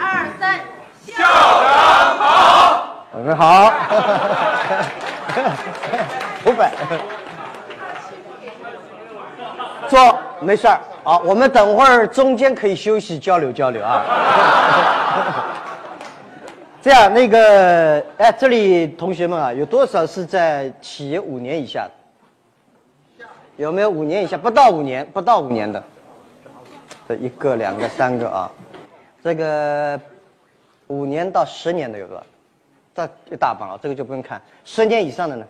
[0.00, 0.58] 二三，
[1.06, 1.26] 校长
[2.16, 3.70] 好，我们好，
[6.46, 6.72] 五百，
[9.88, 10.80] 坐，没事儿。
[11.04, 14.02] 好，我们等会儿中间可以休息交流交流啊。
[16.80, 21.90] 这样，那个，哎，这里同学们啊，有多少是在企业五年以下的？
[23.58, 24.38] 有没有五年以下？
[24.38, 25.82] 不到五年，不到五年的？
[27.06, 28.50] 这一个、两个、三个啊。
[29.22, 30.00] 这个
[30.86, 32.24] 五年到十年的有多少？
[32.94, 34.40] 这一大帮了，这个就不用看。
[34.64, 35.46] 十年以上的呢？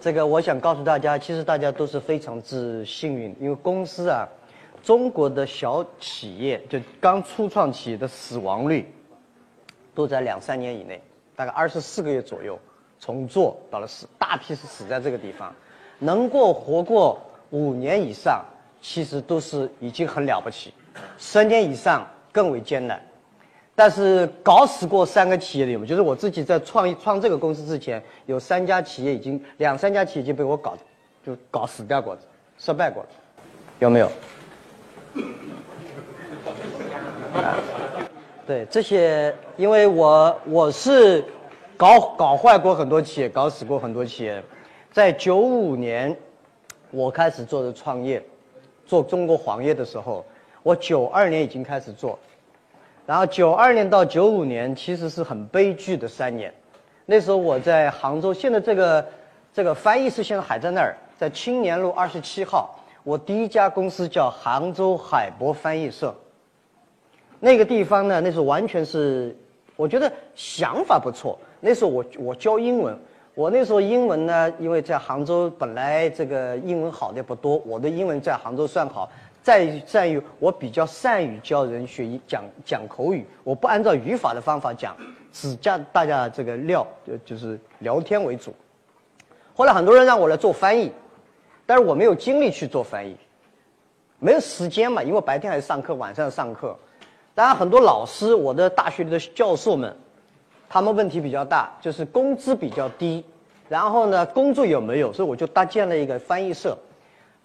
[0.00, 4.28] 这个我想告诉大家，其实大家都是非常之幸运，因为公司啊，
[4.82, 8.92] 中国的小企业就刚初创企业的死亡率
[9.94, 11.00] 都在两三年以内，
[11.34, 12.58] 大概二十四个月左右，
[12.98, 15.54] 从做到了死，大批是死在这个地方，
[15.98, 17.18] 能够活过
[17.50, 18.44] 五年以上，
[18.86, 20.70] 其实都是已经很了不起，
[21.16, 23.02] 十年以上更为艰难。
[23.74, 25.88] 但是搞死过三个企业的有没有？
[25.88, 30.76] 就是我自己在创创这个公司之前，有三家企业已经两三家企业已经被我搞，
[31.24, 32.14] 就搞死掉过，
[32.58, 33.08] 失败过了，
[33.78, 34.10] 有没有？
[38.46, 41.24] 对这些，因为我我是
[41.74, 44.44] 搞搞坏过很多企业，搞死过很多企业，
[44.92, 46.14] 在九五年
[46.90, 48.22] 我开始做的创业，
[48.86, 50.24] 做中国黄页的时候，
[50.62, 52.18] 我九二年已经开始做。
[53.06, 56.52] 然后九二年到九五年其实是很悲剧的三年，
[57.04, 59.06] 那时候我在杭州，现在这个
[59.52, 62.80] 这个翻译室现在还在那儿，在青年路二十七号。
[63.02, 66.14] 我第一家公司叫杭州海博翻译社。
[67.38, 69.36] 那个地方呢，那时候完全是，
[69.76, 71.38] 我觉得想法不错。
[71.60, 72.98] 那时候我我教英文，
[73.34, 79.10] 我那时候英文呢，因为在杭州本来这个英文好的不多，我的英文在杭州算好。
[79.42, 84.96] 在在于我比较善于教人学讲讲口语，我不按照语法的方法讲，
[85.30, 88.54] 只教大家这个料，就就是聊天为主。
[89.54, 90.90] 后来很多人让我来做翻译，
[91.66, 93.14] 但是我没有精力去做翻译，
[94.18, 96.74] 没有时间嘛，因为白天还上课，晚上上课。
[97.34, 99.94] 当然很多老师，我的大学里的教授们，
[100.68, 103.24] 他们问题比较大，就是工资比较低，
[103.68, 106.76] 然后呢工作有没有，所以我就搭建了一个翻译社。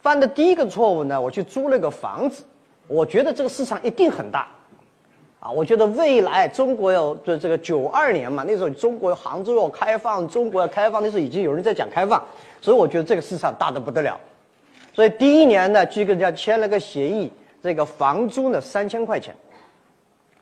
[0.01, 2.43] 犯的第一个错误呢，我去租了个房子，
[2.87, 4.47] 我觉得这个市场一定很大，
[5.41, 12.23] 啊，我觉得未来中国要这这个九二年嘛，那时候中国杭州要开放，中国要开放，那时候已经有人在讲开放，
[12.61, 14.17] 所以我觉得这个市场大的不得了，
[14.93, 17.29] 所以第一年呢，去跟人家签了个协议，
[17.61, 19.35] 这个房租呢三千块钱，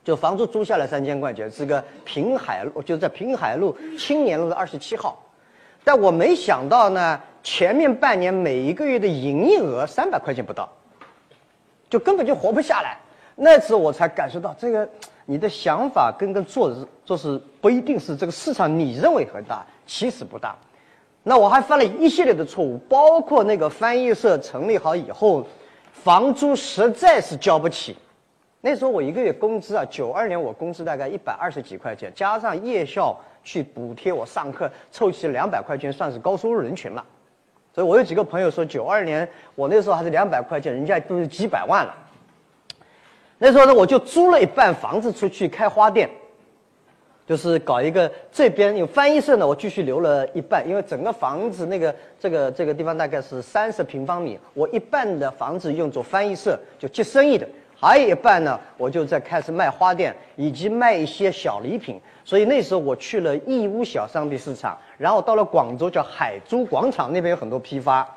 [0.07, 5.21] 就房租租下来三千块钱，是个平海路，就在平海路青年路的二十七号，
[5.83, 7.19] 但我没想到呢。
[7.43, 10.69] 前面半年每一个月的营业额三百块钱不到，
[11.89, 12.97] 就根本就活不下来。
[13.35, 14.87] 那次我才感受到，这个
[15.25, 16.73] 你的想法跟跟做
[17.05, 20.55] 做是不一定是这个市场你认为很大，其实不大。
[21.21, 25.45] 那我还犯了一系列的错误，包括那个翻译社成立好以后，
[25.91, 27.97] 房租实在是交不起。
[28.69, 37.01] 那时候我一个月工资啊，九二年我工资大概一百二十几块钱，加上夜校去补贴我上课，凑齐两百块钱，算是高收入人群了。
[37.73, 41.95] 所以我有几个朋友说，九二年我那时候还是两百块钱，人家都是几百万了。
[43.37, 46.09] 那时候呢，我就租了一半房子出去开花店，
[47.25, 57.47] 就是搞一个这边有翻译社呢，我继续留了一半，因为整个房子那个这个这个地方大概是三十平方米，我一半的房子用作翻译社，就接生意的。
[57.79, 62.01] 还有一半呢，我就在开始卖花店，以及卖一些小礼品。
[62.25, 68.07] 所以那时候我去了义乌小商品市场，然后到了广州叫海珠广场那边有很多批发，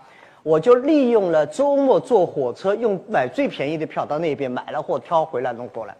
[0.42, 5.94] 我就利用了周末坐火车，用买最便宜的票到那边买了货，挑回来弄过来。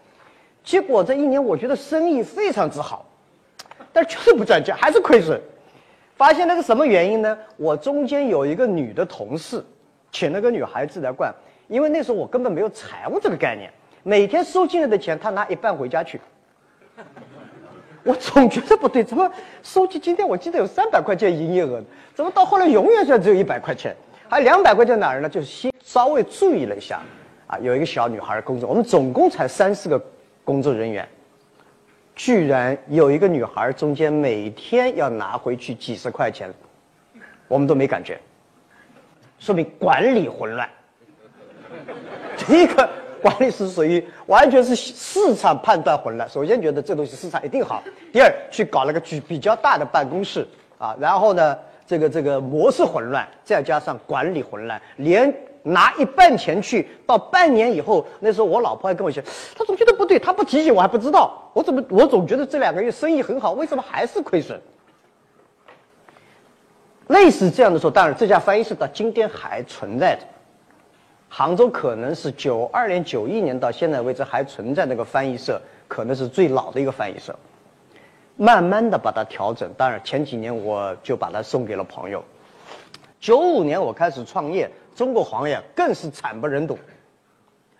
[0.65, 3.06] 结果这一年我觉得生意非常之好，
[3.93, 5.41] 但就是不赚钱，还是亏损。
[6.16, 7.38] 发现那个什么原因呢？
[7.56, 9.65] 我中间有一个女的同事，
[10.10, 11.34] 请了个女孩子来管。
[11.70, 13.70] 因为那时候我根本没有财务这个概念，
[14.02, 16.20] 每天收进来的钱他拿一半回家去，
[18.02, 19.31] 我总觉得不对，怎么
[19.62, 21.81] 收进今天我记得有三百块钱营业额，
[22.12, 23.94] 怎么到后来永远算只有一百块钱，
[24.28, 25.28] 还两百块钱哪儿呢？
[25.28, 27.00] 就是先稍微注意了一下，
[27.46, 30.02] 啊，有一个小女孩工作，我们总共才三四个
[30.43, 31.08] 工作人员，
[32.17, 36.52] 居然有一个女孩中间每天要拿回去几十块钱，
[37.46, 38.19] 我们都没感觉，
[39.38, 40.69] 说明管理混乱。
[42.47, 42.88] 第一个
[43.21, 46.29] 管理是属于完全是市场判断混乱。
[46.29, 47.82] 首先觉得这东西市场一定好。
[48.12, 50.47] 第二，去搞了个比比较大的办公室
[50.79, 51.56] 啊，然后呢，
[51.87, 55.32] 这个这个模式混乱，再加上管理混乱，连
[55.62, 59.23] 拿一半钱去，到半年以后，那时候我老婆还跟我讲，
[59.55, 64.59] 她总觉得不对，她不提醒我还不知道，我怎么我总觉得这两个月生意很好，为什么还是亏损？
[67.09, 70.23] 类似这样的时候，当然这家翻译社到今天还存在着。
[71.32, 77.35] 杭州可能是九二年、九一年到现在为止还存在那个翻译社，可能是最老的一个翻译社。
[78.37, 82.23] 慢慢的把它调整，当然前几年我就把它送给了朋友。
[83.21, 86.77] 九五年我开始创业，中国黄页更是惨不忍睹，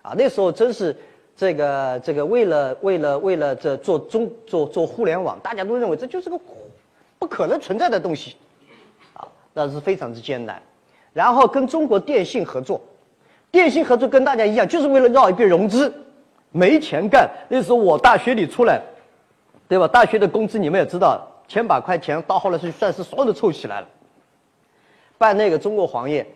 [0.03, 0.97] 啊，那时候真是
[1.35, 6.39] 这个这个为了为了为了这做中做做互联网，大家都认为这就是个
[7.19, 8.37] 不可能存在的东西，
[9.15, 10.63] 啊，那是非常之艰难。
[11.13, 12.81] 然后跟中国电信合作，
[13.51, 15.93] 电信合作跟大家一样，就是为了绕一笔融资，
[16.53, 17.29] 没钱干。
[17.49, 18.81] 那时候我大学里出来，
[19.69, 19.89] 对吧？
[19.89, 23.89] 大学的工资你们也知道，千把块钱，到后来是算是所有的凑起来了。
[25.19, 26.27] 办那个中国黄页，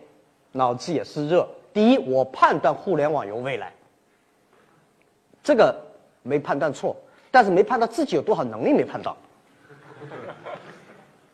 [0.51, 1.47] 脑子也是热。
[1.73, 3.71] 第一，我判断互联网有未来，
[5.43, 5.75] 这个
[6.21, 6.95] 没判断错，
[7.31, 9.15] 但是没判断自己有多少能力没判到。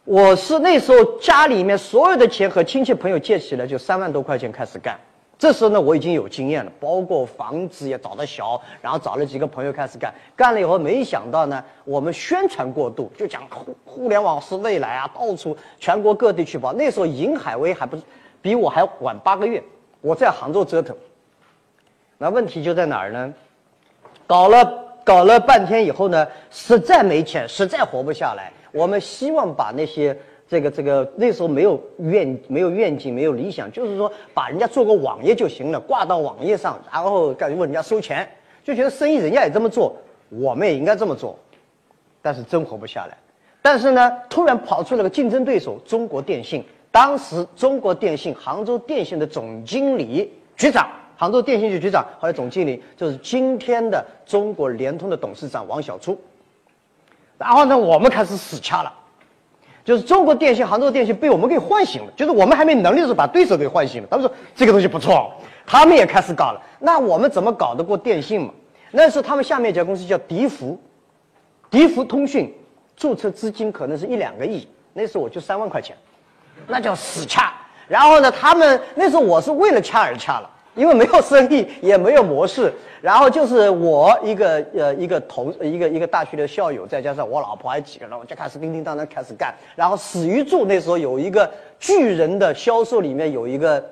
[0.04, 5.00] 我是那时候家里面所有的钱和亲戚朋友借起来，就三万多块钱开始干。
[5.42, 10.14] 这时候呢，我已经有经验了，包括房子也找的小，然后找了几个朋友开始干。
[10.36, 16.72] 干了以后，没想到呢，我们宣传过度，就讲互互联网是未来啊，到处全国各地去跑。
[16.74, 18.04] 那时候尹海威还不是
[18.40, 19.64] 比我还晚八个月，
[20.02, 20.96] 我在杭州折腾。
[22.20, 23.34] 那问题就在哪儿呢？
[24.28, 28.54] 搞了搞了半天以后呢，实在没钱，实在活不下来。
[28.72, 30.16] 我们希望把那些。
[30.52, 38.30] 这个这个那时候没有愿没有愿景没有理想，就是说把人家做个网页就行了，挂到网页上，然后干问人家收钱，
[38.62, 39.96] 就觉得生意人家也这么做，
[40.28, 41.40] 我们也应该这么做，
[42.22, 43.18] 但是真活不下来。
[43.62, 46.62] 但是呢，突然跑出了个竞争对手中国电信，
[46.92, 56.20] 当时中国电信杭州电信的总经理局长，杭州电信局局长后来总经理就是今天的中国联通的董事长王小初。
[57.38, 58.98] 然后呢，我们开始死掐了。
[59.84, 64.08] 就是中国电信、杭州电信被我们给唤醒了，就是我们还没能力的时候把对手给唤醒了。
[64.10, 65.32] 他们说这个东西不错，
[65.66, 66.62] 他们也开始搞了。
[66.80, 68.54] 那我们怎么搞得过电信嘛？
[68.92, 70.80] 那时候他们下面一家公司叫迪福，
[71.70, 72.54] 迪福通讯
[72.96, 75.96] 注册资金可能是一两个亿，那时候我就三万块钱，
[76.68, 77.54] 那叫死掐。
[77.88, 80.50] 然后呢，他们那时候我是为了掐而掐了。
[80.76, 89.54] 因为没有生意，也没有模式，然后就是我一个呃一个同一个一个大学的校友，再加上我老婆还有几个人，我就开始叮叮当当开始干。
[89.76, 93.84] 然后史玉柱那时候有一个巨人的销售里面有一个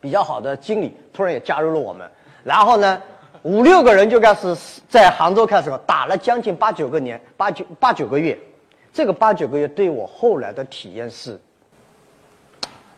[0.00, 2.08] 比较好的经理，突然也加入了我们。
[2.44, 3.02] 然后呢，
[3.42, 4.56] 五六个人就开始
[4.88, 8.38] 在杭州开始了打了将近八九个年，八九八九个月。
[8.92, 11.38] 这个八九个月对我后来的体验是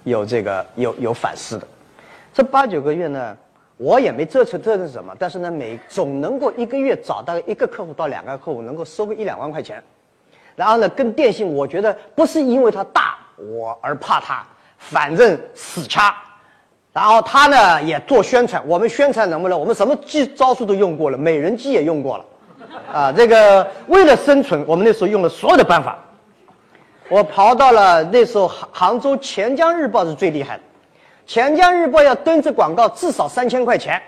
[0.04, 1.66] 有这个有有反思的。
[2.32, 3.36] 这八九个月呢，
[3.76, 9.82] 我也没折腾折腾什么，但是呢，每总能够一个月找到一个客户到两个客户，能够收个一两万块钱。
[10.56, 14.44] 然后呢，跟电信，我觉得不是因为它大我而怕它，
[14.78, 16.14] 反正死掐。
[16.92, 19.58] 然后他呢也做宣传，我们宣传能不能？
[19.58, 22.24] 我们什么计招数都用过了，美人计也用过了，
[22.92, 25.98] 啊，这个为了生存，我们那时候用了所有的办法。
[27.08, 30.62] 我跑到了那时候杭杭州钱江日报是最厉害的。
[31.26, 34.00] 钱江日报要登这广告至少三千块钱，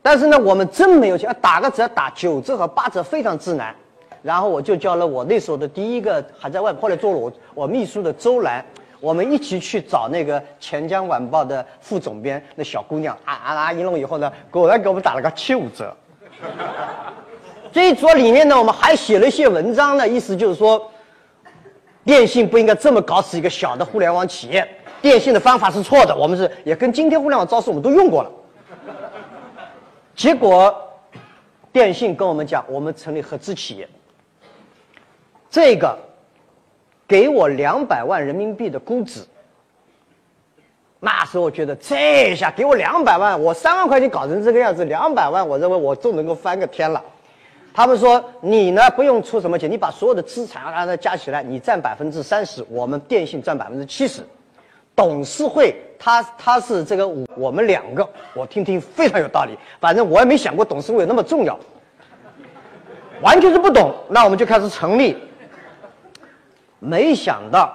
[0.00, 3.74] 但是呢，我们真没有钱，打个折打九折和八折非常之难。
[4.22, 8.64] 然后我就叫了我那时候的第一个还在外，后来做了我我秘书的周兰，
[9.00, 15.96] 我们一起去找那个钱江晚报的副总编那小姑娘啊啊啊一弄以后呢，果然给我们打了个七五折。
[17.72, 20.90] 这一桌里面呢，我们还写了一些文章呢，意思就是说，
[22.04, 24.68] 电信不应该这么搞死一个小的互联网企业。
[25.02, 28.30] 电信的方法是错的，我们是也跟今天互联网招式我们都用过了。
[30.14, 30.74] 结果，
[31.72, 33.88] 电信跟我们讲，我们成立合资企业。
[35.48, 35.98] 这个，
[37.08, 39.22] 给我两百万人民币的估值。
[41.00, 47.02] 那时候我觉得这下给我两百万，我三万块钱搞成这个样子，两百万我认为我就能够翻个天了。
[47.72, 54.22] 他们说你呢不用出什么钱，你把所有的资产啊加起来，你占百分之三十，我们电信占百分之七十。
[55.00, 59.56] 董事会，他他是这个我们两个，我听听非常有道理。
[59.80, 61.58] 反正我也没想过董事会有那么重要，
[63.22, 63.94] 完全是不懂。
[64.10, 65.16] 那我们就开始成立。
[66.80, 67.74] 没想到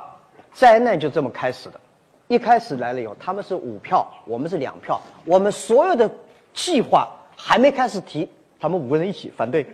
[0.54, 1.80] 灾难就这么开始的。
[2.28, 5.02] 一开始来了以后，他们是五票，我们是两票。
[5.26, 6.08] 我们所有的
[6.54, 8.30] 计划还没开始提，
[8.60, 9.66] 他们五个人一起反对。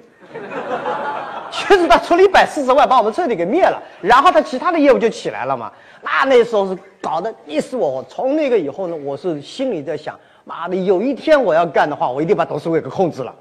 [1.51, 5.71] 其实他出了一百四十万，把我们彻底给灭了，然后他其他的业务就起来了嘛。
[6.01, 8.03] 那那时候是搞得你死我活。
[8.09, 13.35] 从那个以后呢，我是心里在想，妈的，有一天我要干的话，我一定把董事会给控制了。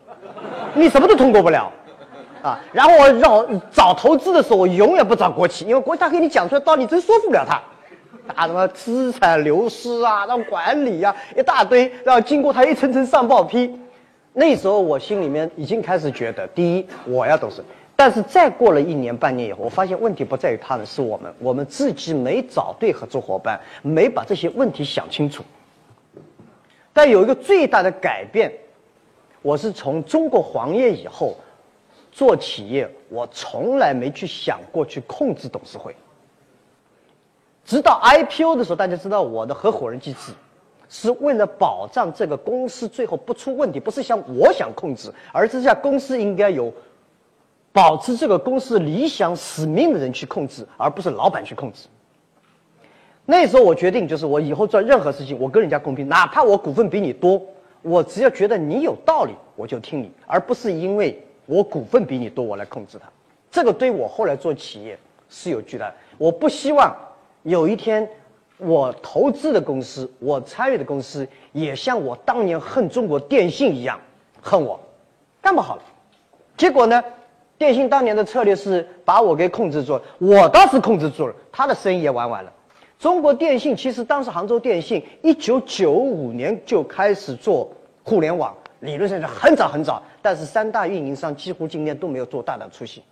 [0.74, 1.72] 你什么都通过不了，
[2.42, 2.58] 啊。
[2.72, 7.62] 然后我让我找投资的时候，我永远不找国企，因为国企他给你讲出来道理，真说服不了他。
[8.34, 13.78] 啊，什么资产流失啊，让管理呀一大堆，然后经过他一层层上报批。
[14.32, 17.64] 那时候我心里面已经开始觉得，第一我要董事。
[18.00, 25.44] 但是再过了一年半年以后，我发现问题不在于他们，是我们，我们自己没找对合作伙伴，没把这些问题想清楚。
[26.94, 28.50] 但有一个最大的改变，
[29.42, 31.36] 我是从中国黄页以后
[32.10, 35.94] 做企业，我从来没去想过去控制董事会。
[37.66, 40.32] 直到 IPO 的时候，大家知道我的合伙人机制，
[40.88, 46.72] 是为了保障这个公司最后不出问题，不是像我想控制，而是像公司应该有。
[47.72, 51.86] 保持这个公司理想使命的人去控制，而不是老板去控制。
[53.24, 57.40] 那时候我决定，就是我以后做任何事情，我跟人家公平，哪怕我股份比你多，
[57.82, 63.08] 我只要觉得你有道理，我就听你，而不是因为我股份比你多，我来控制他。
[63.52, 64.98] 这个对我后来做企业
[65.28, 65.94] 是有巨大的。
[66.18, 66.92] 我不希望
[67.44, 68.08] 有一天
[68.58, 74.00] 我投资的公司，我参与的公司也像我当年恨中国电信一样
[74.42, 74.80] 恨我，
[75.40, 75.82] 干不好了。
[76.56, 77.00] 结果呢？
[77.60, 82.50] 电信当年的策略是把我给控制住了，我倒是控制住了，他的生意也玩完了。
[82.98, 87.70] 中国电信其实当时杭州电信一九九五年就开始做
[88.02, 93.02] 互联网，理论上是很早很早，但是三大运营商几乎今天都没有做大的出息，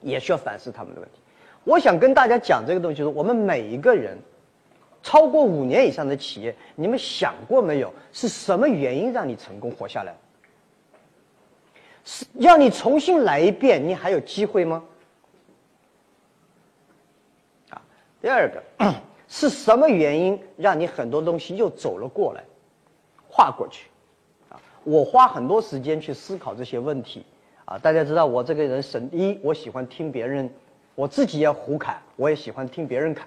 [0.00, 1.18] 也需要反思他们的问题。
[1.64, 4.16] 我想跟大家讲这个东西，就是我们每一个人，
[5.02, 10.14] 超过五年以上的企业，你们想过没有，是什么原因让你成功活下来？
[12.06, 14.82] 是让你重新来一遍，你还有机会吗？
[17.68, 17.82] 啊，
[18.22, 18.62] 第二个
[19.28, 22.44] 是什么原因让你很多东西又走了过来，
[23.28, 23.88] 跨过去？
[24.48, 27.26] 啊，我花很多时间去思考这些问题。
[27.64, 30.48] 啊，大家知道我这个人神一，我喜欢听别人，
[30.94, 33.26] 我自己要胡侃，我也喜欢听别人侃。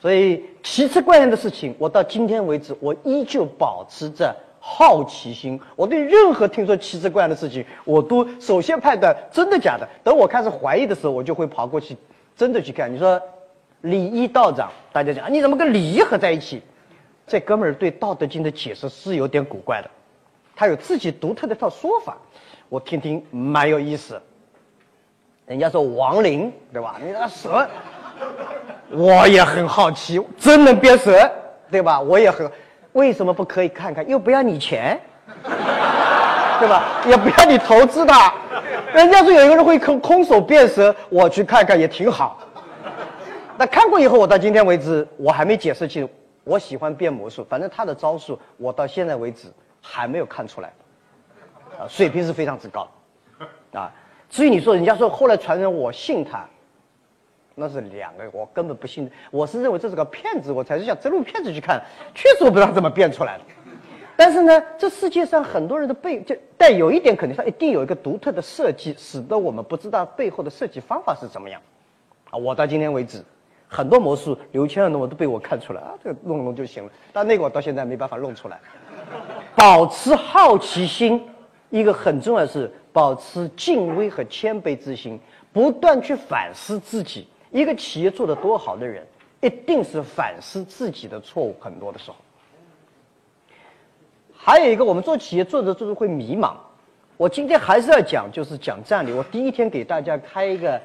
[0.00, 4.32] 所以，奇次怪样的事情，我到今天为止，我依旧保持着。
[4.60, 9.88] 好奇心，我对任何听说奇奇怪的事情，我都首先判断真的假的。
[10.02, 11.96] 等我开始怀疑的时候，我就会跑过去，
[12.36, 12.92] 真的去看。
[12.92, 13.20] 你说，
[13.82, 16.62] 李一道长，大家讲，你怎么跟李一合在一起？
[17.26, 19.90] 这哥们儿对《道德经》的解释是有点古怪的，
[20.56, 22.16] 他有自己独特的一套说法，
[22.68, 24.20] 我听听蛮有意思。
[25.46, 26.96] 人家说亡灵，对吧？
[27.04, 27.68] 你那蛇，
[28.90, 31.30] 我也很好奇，真能变蛇，
[31.70, 32.00] 对吧？
[32.00, 32.50] 我也很。
[32.98, 34.06] 为什么不可以看看？
[34.08, 35.00] 又不要你钱，
[36.58, 37.00] 对吧？
[37.06, 38.34] 也不要你投资他。
[38.92, 42.40] 人家说有一个人会空空手变蛇，我去看看也挺好。
[43.56, 46.12] 那看过以后，我到今天为止我还没解释清楚。
[46.42, 49.46] 我喜欢变魔术，反正他的招数我到现在为止
[49.80, 50.72] 还没有看出来，
[51.78, 52.88] 啊，水平是非常之高，
[53.72, 53.92] 啊。
[54.28, 56.44] 至于你说人家说后来传人我信他。
[57.58, 59.10] 那是两个，我根本不信。
[59.30, 61.82] 我是认为这是个骗子，我才是想这路骗子去看。
[62.14, 63.44] 确实我不知道怎么变出来的。
[64.16, 71.60] 但是呢，这世界上很多人的背，就但有一点肯定，他一定有一个独特的设计，使得我们不知道背后的设计方法是怎么样。
[72.30, 73.24] 啊，我到今天为止，
[73.68, 76.90] 很多魔术刘谦的我都被我看出来啊，这个弄弄就行了。
[77.12, 78.60] 但那个我到现在没办法弄出来。
[79.54, 81.24] 保持好奇心，
[81.70, 85.18] 一个很重要的是保持敬畏和谦卑之心，
[85.52, 87.28] 不断去反思自己。
[87.50, 89.06] 一个企业做得多好的人，
[89.40, 92.16] 一定是反思自己的错误很多的时候。
[94.34, 96.54] 还有一个，我们做企业做着做着会迷茫。
[97.16, 99.14] 我今天还是要讲，就是讲战略。
[99.14, 100.80] 我第一天给大家开一个，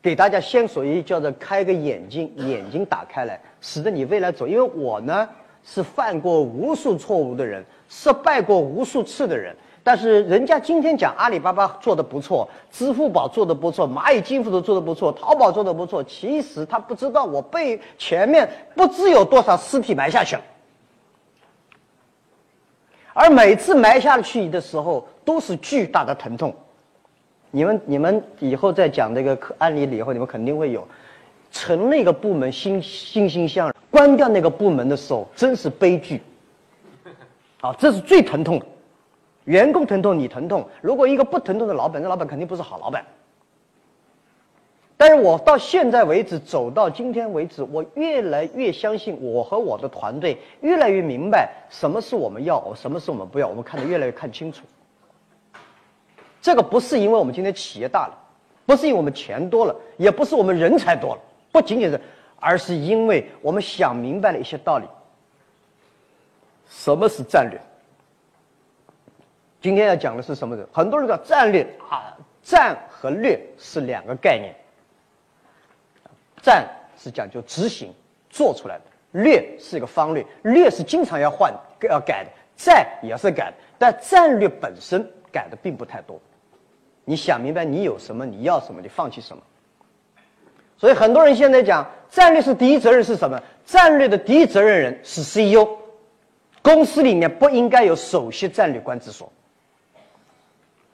[0.00, 4.48] 给大家先所谓叫做开个眼睛，眼睛打开来，使得你未来走。
[4.48, 5.28] 因为我呢
[5.62, 9.54] 是犯过无数错误的人，失败过无数次的人。
[9.82, 16.04] 但是人家今天讲阿里巴巴做的不错，支付宝做的不错，蚂蚁金服都做的不错，淘宝做的不错。
[16.04, 20.42] 其实他不知道我被前面不知有多少尸体埋下去了，
[23.14, 26.54] 而每次埋下去的时候都是巨大的疼痛。
[27.50, 30.86] 你们你们以后再讲这个案例了以后，你们肯定会有，
[31.50, 36.22] 成那个部门心心心向荣，关掉那个部门的时候真是悲剧。
[37.60, 38.66] 啊，这是最疼痛的。
[39.44, 40.68] 员工疼痛，你疼痛。
[40.80, 43.04] 如果一个不疼痛的老板，那老板肯定不是好老板。
[44.96, 54.62] 但是我到现在为止，走到今天为止，我越来越相信我和我的团队，越来越明白什么是我们要，什么是我们不要，我们看得越来越看清楚。
[56.42, 58.18] 这个不是因为我们今天企业大了，
[58.66, 61.20] 不是因为我们钱多了，也不是我们人才多了，
[61.50, 61.98] 不仅仅是，
[62.38, 64.84] 而是因为我们想明白了一些道理。
[66.68, 67.58] 什么是战略？
[69.60, 70.56] 今天要讲的是什么？
[70.72, 74.54] 很多人讲战略啊，战和略是两个概念。
[76.42, 77.92] 战是讲究执行
[78.30, 81.52] 做出来的，略是一个方略，略是经常要换
[81.82, 86.18] 要改的，战也是改的，但战略本身改的并不太多。
[87.04, 89.42] 你想明白你有什么，你要什么，你放弃什么。
[90.78, 93.38] 所以很多人现在讲战略是第一责任是什么？
[93.66, 95.68] 战略的第一责任人是 CEO，
[96.62, 99.30] 公司里面不应该有首席战略官之说。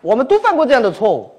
[0.01, 1.31] 我们都犯过这样的错误，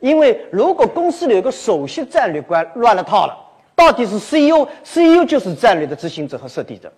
[0.00, 3.38] 因为如果公司里有个首席战略官乱了套了，
[3.74, 6.92] 到底是 CEO，CEO 就是战略的执行者和设计者，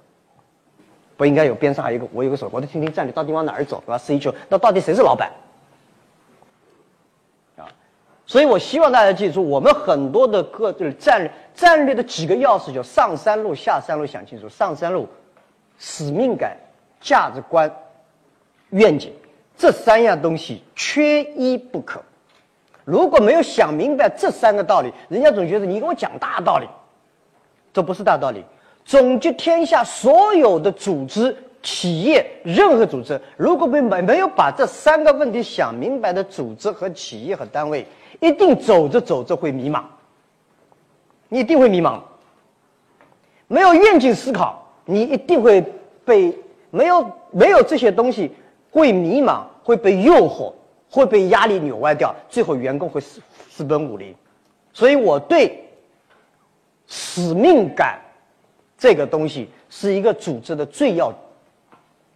[1.16, 5.30] 不应该有边上还有一个我有个手，我得听听战略到底往哪儿走，对吧？CEO 那到底谁是老板？
[7.56, 7.68] 啊，
[8.26, 15.06] 所以我希望大家记住，我们很多的各就是战略战略的几个钥匙，就上三路下三路想清楚，上三路
[15.78, 16.56] 使命感、
[17.00, 17.70] 价值观、
[18.70, 19.12] 愿景。
[19.56, 22.02] 这三样东西缺一不可，
[22.84, 26.66] 如果没有想明白这三个道理，人家总觉得你给我讲大道理，
[27.72, 28.44] 这不是大道理。
[28.84, 37.86] 总结天下所有的组织、企业，任何组织，如果没没没有把这三个问题想明白的组织和企业和单位，
[38.20, 39.82] 一定走着走着会迷茫。
[41.28, 42.00] 你一定会迷茫。
[43.46, 45.64] 没有愿景思考，你一定会
[46.04, 46.36] 被
[46.70, 48.30] 没有没有这些东西。
[48.74, 50.52] 会迷茫，会被诱惑，
[50.90, 54.12] 会被压力扭歪掉，最后员工会四四奔五裂。
[54.72, 55.64] 所以我对
[56.88, 58.00] 使命感
[58.76, 61.14] 这个东西是一个组织的最要、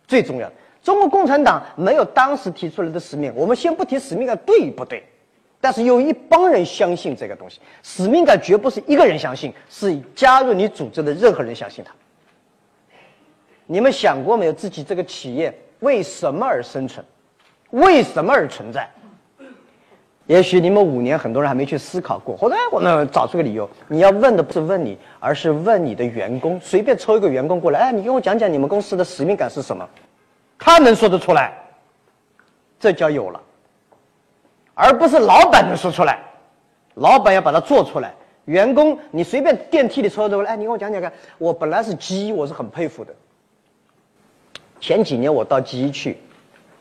[0.08, 0.54] 最重要的。
[0.82, 5.04] 中国共产党没有当时提出来的使命，我们先不提使命感对与不对，
[5.60, 7.60] 但是有一帮人相信这个东西。
[7.84, 11.94] 使命感绝不是一个人相信，是加入你组织的任何人相信它。
[13.66, 15.56] 你们想过没有，自己这个企业？
[15.80, 17.04] 为什么而生存？
[17.70, 18.88] 为什么而存在？
[20.26, 23.68] 也许你们五年很多人还没去思考过，或者我们找出个理由。
[23.86, 26.60] 你要问的不是问你，而是问你的员工。
[26.60, 29.88] 随便抽一个员工过来，哎，你跟我讲讲你们公司的使命感是什么？
[30.58, 31.54] 他能说得出来，
[32.78, 33.40] 这叫有了，
[34.74, 36.18] 而不是老板能说出来。
[36.96, 38.12] 老板要把它做出来。
[38.44, 41.10] 员工，你随便电梯里抽一个过来，哎，你跟我讲讲看。
[41.38, 43.14] 我本来是鸡我是很佩服的。
[44.80, 46.18] 前几年我到 G 一去，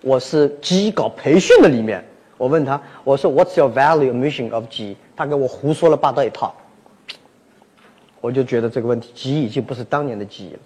[0.01, 2.05] 我是 G 搞培训的里面，
[2.37, 4.95] 我问他，我说 What's your value mission of G？
[5.15, 6.53] 他给我胡说了八道一套，
[8.21, 10.59] 我就觉得这个问题 G 已经不是当年的 G 了。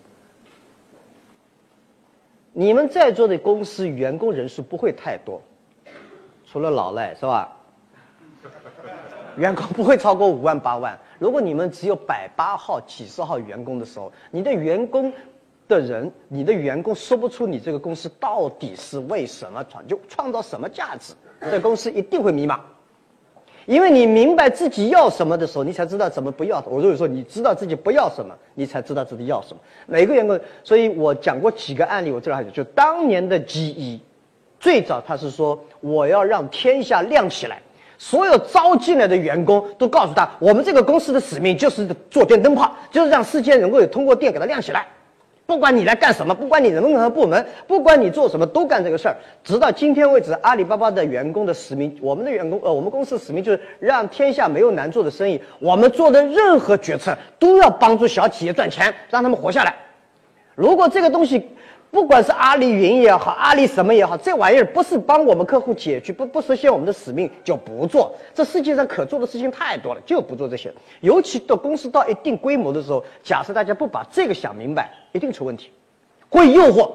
[2.52, 5.41] 你们在座的公司员工人数不会太多，
[6.46, 7.58] 除了老赖是吧？
[9.38, 11.00] 员工不会超过五万八万。
[11.17, 15.12] 如果你们只有百八号、几十号员工的时候，你的员工。
[15.72, 21.14] 的人，你的员工说不出你这个公司到底是为什么创，就创造什么价值，
[21.50, 22.60] 这公司一定会迷茫。
[23.68, 26.62] 因为你明白自己要什么的时候，你才知道怎么不要。
[26.68, 29.62] 我如果说你知道自己不要什么，你才知道自己要什么。
[29.86, 34.02] 每个员工，所以我讲过几个案例，我这还有，就当年的 GE，
[34.60, 37.62] 最早他是说我要让天下亮起来，
[37.98, 44.88] 所有招进来的员工都告诉他，我们这个公司的使命就是做电灯泡，就是让世界能够有通过电给它亮起来。
[45.52, 49.18] 不管你来干什么，不管你任何部门，不管你做什么，都干这个事儿。
[49.44, 55.42] 直到今天为止，阿里巴巴的员工的使命，我们的员工，呃，我们公司的使命就是让天下没有难做的生意。
[55.60, 59.76] 我们做的任何决策都要帮助小企业赚钱，让他们活下来。
[60.56, 61.50] 如果这个东西，
[61.91, 68.15] 不管是阿里云也好，阿里什么也好，这玩意儿不是帮我们客户解决不不实现我们的使命就不做。
[68.34, 70.73] 这世界上可做的事情太多了，就不做这些。
[71.01, 75.69] 尤其到公司到一定规模的时候，假设大家不把这个想明白，一定出问题，
[76.30, 76.89] 会诱惑。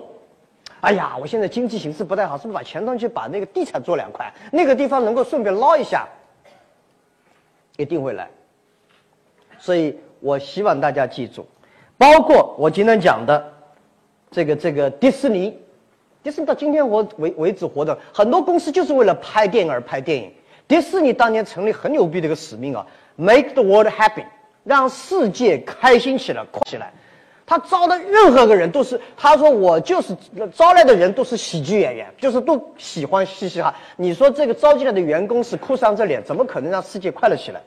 [0.80, 6.08] 哎呀，我现在经济形势不太好，是不是把钱东去把那个地产做两块，那个地方能够顺便捞一下，
[7.76, 8.30] 一定会来。
[9.58, 11.46] 所以我希望大家记住，
[11.98, 13.52] 包括我今天讲的。
[14.30, 15.56] 这个这个迪士尼，
[16.22, 20.32] 迪士尼到今天活为为止活的很多公司就是为了拍电影而拍电影。
[20.68, 24.24] 迪士尼当年成立很牛逼的一个使命啊，Make the world happy，
[24.64, 26.92] 让世界开心起来、快起来。
[27.46, 30.16] 他招的任何个人都是，他说我就是
[30.52, 33.72] 招来的人都是喜剧演员，就是都喜欢嘻嘻哈。
[33.96, 37.62] 你说这个招进来的员工是哭丧着脸，怎么可能让世界快乐起来？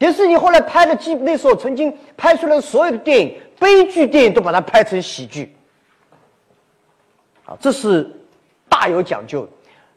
[0.00, 3.36] 迪士尼后来拍的基，那时候曾经拍出来的所有的电影。
[3.58, 5.54] 悲剧电影都把它拍成喜剧，
[7.44, 8.10] 啊，这是
[8.70, 9.46] 大有讲究。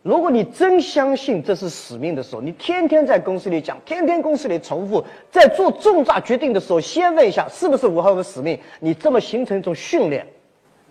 [0.01, 8.59] 如果你真相信这是使命的时候，你天天在公司里讲，天天公司里重复，在做重大决定的时候，先问一下是不是符合我们使命。
[8.81, 10.27] 你这么形成一种训练，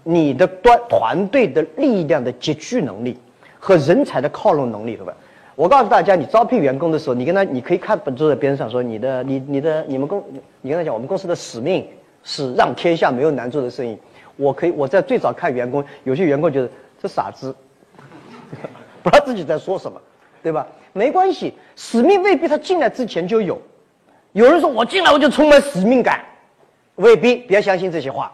[0.02, 3.18] 你的端团队的力量的集聚能力
[3.58, 5.14] 和人才的靠拢能力，对吧？
[5.54, 10.24] 我告诉大家，你招聘员工的时候，你跟他，你可以看本坐在边上说，你的，你你的你们公，
[10.62, 11.86] 你跟他讲，我们公司的使命
[12.22, 13.98] 是让天下没有难做的生意。
[14.36, 17.54] 我可以，我在最早看员工，有些员工觉得这傻子。
[19.02, 20.00] 不知道自己在说什么，
[20.42, 20.66] 对吧？
[20.94, 23.60] 没关系，使命未必他进来之前就有。
[24.32, 26.24] 有人说我进来我就充满使命感，
[26.94, 28.32] 未必，别相信这些话。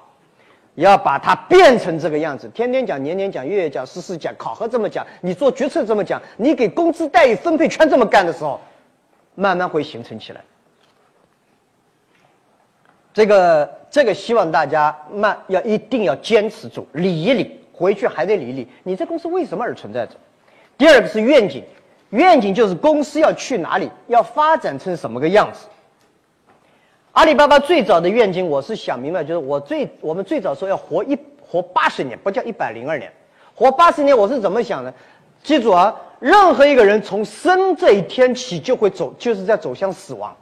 [0.82, 8.60] 要把它变成这个样子，天天讲，年年讲，月月讲，时时讲，考核这么讲，你做决策这么讲，你给工资待遇分配全这么干的时候，
[9.34, 10.40] 慢慢会形成起来。
[13.12, 20.12] 这个这个希望大家慢要一定要坚持住，理一理，回去还得理一理，你这公司为什么而存在着？
[20.76, 21.64] 第二个是愿景，
[22.10, 25.66] 愿景就是公司要去哪里，要发展成什么个样子。
[27.18, 33.10] 阿里巴巴最早的愿景，我是想明白，就是我最我们最早说要活一活八十年，不叫一百零二年，
[33.56, 34.94] 活八十年，我是怎么想的？
[35.42, 40.32] 记住啊，任何一个人从生这一天起就会走，就是在走向死亡。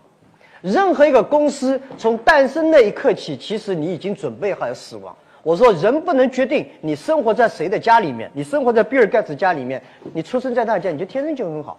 [0.60, 5.16] 任何一个公司从诞生那一刻起，其实你已经准备好要死亡。
[5.42, 8.30] 我说，人不能决定你生活在谁的家里面。
[8.34, 11.78] 你生活在比尔盖茨家里面，你出生在他家，你就天生就很好。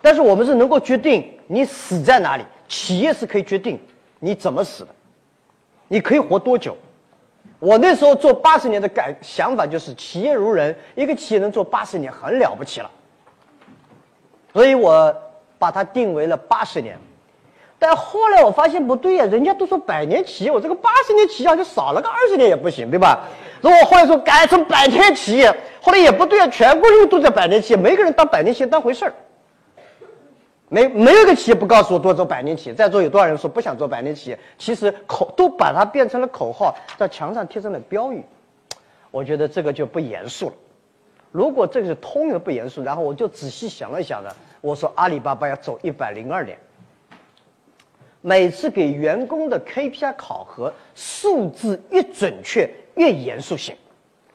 [0.00, 3.76] 但是我们是能够决定你死在哪里，企业是可以决定
[4.18, 4.90] 你怎么死的，
[5.88, 6.76] 你可以活多久。
[7.58, 12.90] 我那时候做八十年的改想法就是，企业如人，一个企业能做八十年很了不起了。
[14.52, 15.14] 所以我
[15.58, 16.98] 把它定为了八十年。
[17.78, 23.20] 但后来我发现不对呀，人家都说百年企业，我这个八十年企业好像少了个二十年也不行，对吧？
[23.60, 29.14] 如果后来说改成百年企业，后来也不对啊，全国人都在百年企业，没个人当百年企业当回事儿。
[30.68, 34.38] 没没有个企业不告诉我多做百年企业，在座有多少人说不想做百年企业？
[34.58, 38.24] 其实口都把它变成了口号，在墙上贴上了标语，
[39.10, 40.54] 我觉得这个就不严肃了。
[41.30, 46.58] 如果这个是通用的不严肃，然后我就仔细想了想呢，我说阿里巴巴要走一百零二年。
[48.22, 53.76] 每次给员工的 KPI 考核，数字越准确越严肃性，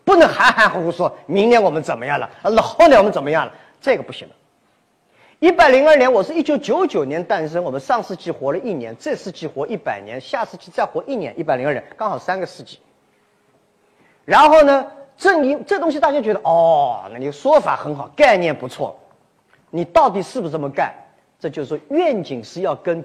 [0.06, 4.36] 不能含含糊糊说明年我们怎么样了，那后年我们怎么样了，这个不行的。
[5.42, 12.78] 一百零二年，我是一九九九年诞生，我们上世纪活了一年，这世纪活一百年，下世纪再活一年，一百零二年刚好三个世纪。
[14.24, 14.86] 然后呢，
[15.18, 18.96] 正因这东西大家觉得哦，那你说法很好，概念不错，
[19.72, 20.94] 你到底是不是这么干？
[21.40, 23.04] 这就是说愿景是要跟。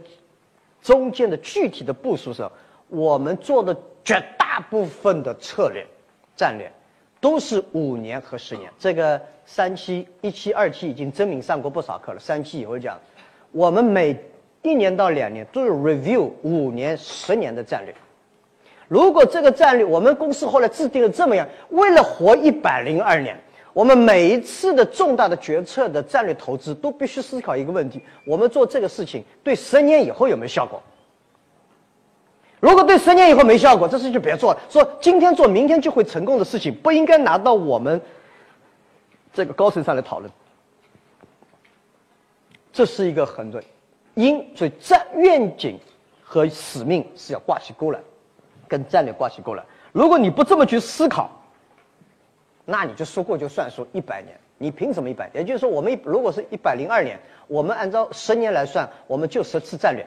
[0.82, 2.52] 中间的具体的部署上，
[2.88, 5.84] 我们做的绝大部分的策略、
[6.36, 6.70] 战略，
[7.20, 8.70] 都是五年和十年。
[8.78, 12.18] 这个三期、一期、二期已经真名上过不少课了。
[12.18, 12.98] 三期以后讲，
[13.52, 14.16] 我们每
[14.62, 17.94] 一年到两年都有 review 五年、十年的战略。
[18.88, 23.36] 如果这个战略，我们公司后来制定了这么样，为了活一百零二年。
[23.72, 30.82] 我们每一次的重大的决策的战略投资，都必须思考一个问题：我们做这个事情对十年以后有没有效果？
[32.66, 34.60] 如果对十年以后没效果，这事就别做了。
[34.68, 38.02] 说今天做，明天就会成功的事情，不应该拿到我们
[39.32, 40.28] 这个高层上来讨论。
[42.72, 43.62] 这是一个很对，
[44.14, 45.78] 因所以战愿景
[46.24, 48.00] 和使命是要挂起钩来，
[48.66, 49.62] 跟战略挂起钩来。
[49.92, 51.30] 如果你不这么去思考，
[52.64, 55.30] 那你就说过就算数一百年，你凭什么一百？
[55.32, 60.04] 也就是说，我们如果是一百零二年，我们按照十年来算，我们就十次战略。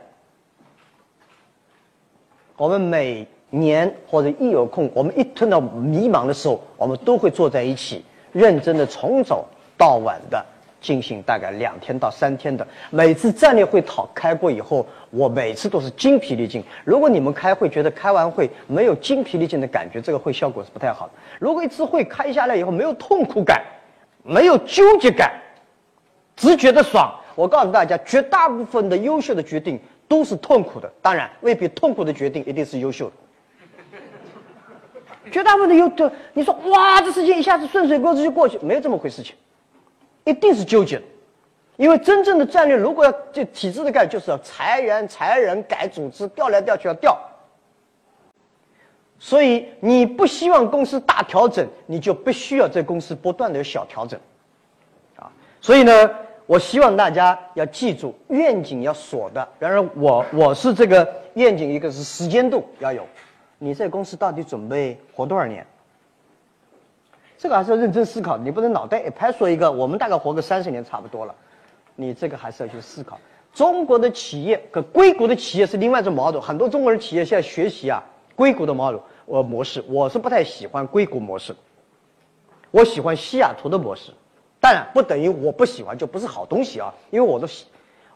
[2.60, 9.46] 我们每年或者一有空，我们一碰到迷茫的时候，我们都会坐在一起，认真的从早
[9.78, 10.46] 到晚的。
[10.82, 16.64] 进行大概两天到三天的每次战略会讨开过以后，我每次都是精疲力尽。
[16.86, 21.14] 如果你们开会觉得开完会没有精疲力尽的感觉，这个会效果是不太好的。
[21.38, 23.62] 如果一次会开下来以后没有痛苦感，
[24.24, 25.34] 没有纠结感，
[26.38, 30.92] 只觉得爽，我告诉大家，绝大部分的优秀的决定都是痛苦的。
[31.02, 33.14] 当然，未必痛苦的决定一定是优秀的。
[35.32, 35.90] 绝大部分的优，
[36.34, 39.38] 你说哇，这事情一下子顺水过子就过去，没有这么回事情。
[40.26, 41.04] 一定是纠结的，
[41.78, 47.18] 因为真正的战略，如果要就体制的概念，就是要裁员、裁人、改组织，调来调去要调。
[49.18, 54.20] 所以你不希望公司大调整，你就必须要在公司不断的有小调整，
[55.16, 56.10] 啊，所以呢，
[56.50, 59.48] 我希望大家要记住，愿景要锁的。
[59.60, 63.06] 然而，我我是这个愿景，一个是时间度要有，
[63.60, 65.64] 你这公司到底准备活多少年？
[67.38, 71.36] 这个还是要认真思考，你不能脑袋一拍说一个，我们大概活个三十年差不多了，
[71.96, 73.20] 你这个还是要去思考。
[73.54, 78.04] 中国的企业跟硅谷的企业是另外一种 model，很多中国人企业现在学习啊
[78.36, 81.56] 硅谷的 model 呃模式，我是不太喜欢硅谷模式，
[82.72, 84.12] 我喜欢西雅图的模式，
[84.60, 87.66] 当然不等于我不喜欢就不是好东西啊，因为我都喜，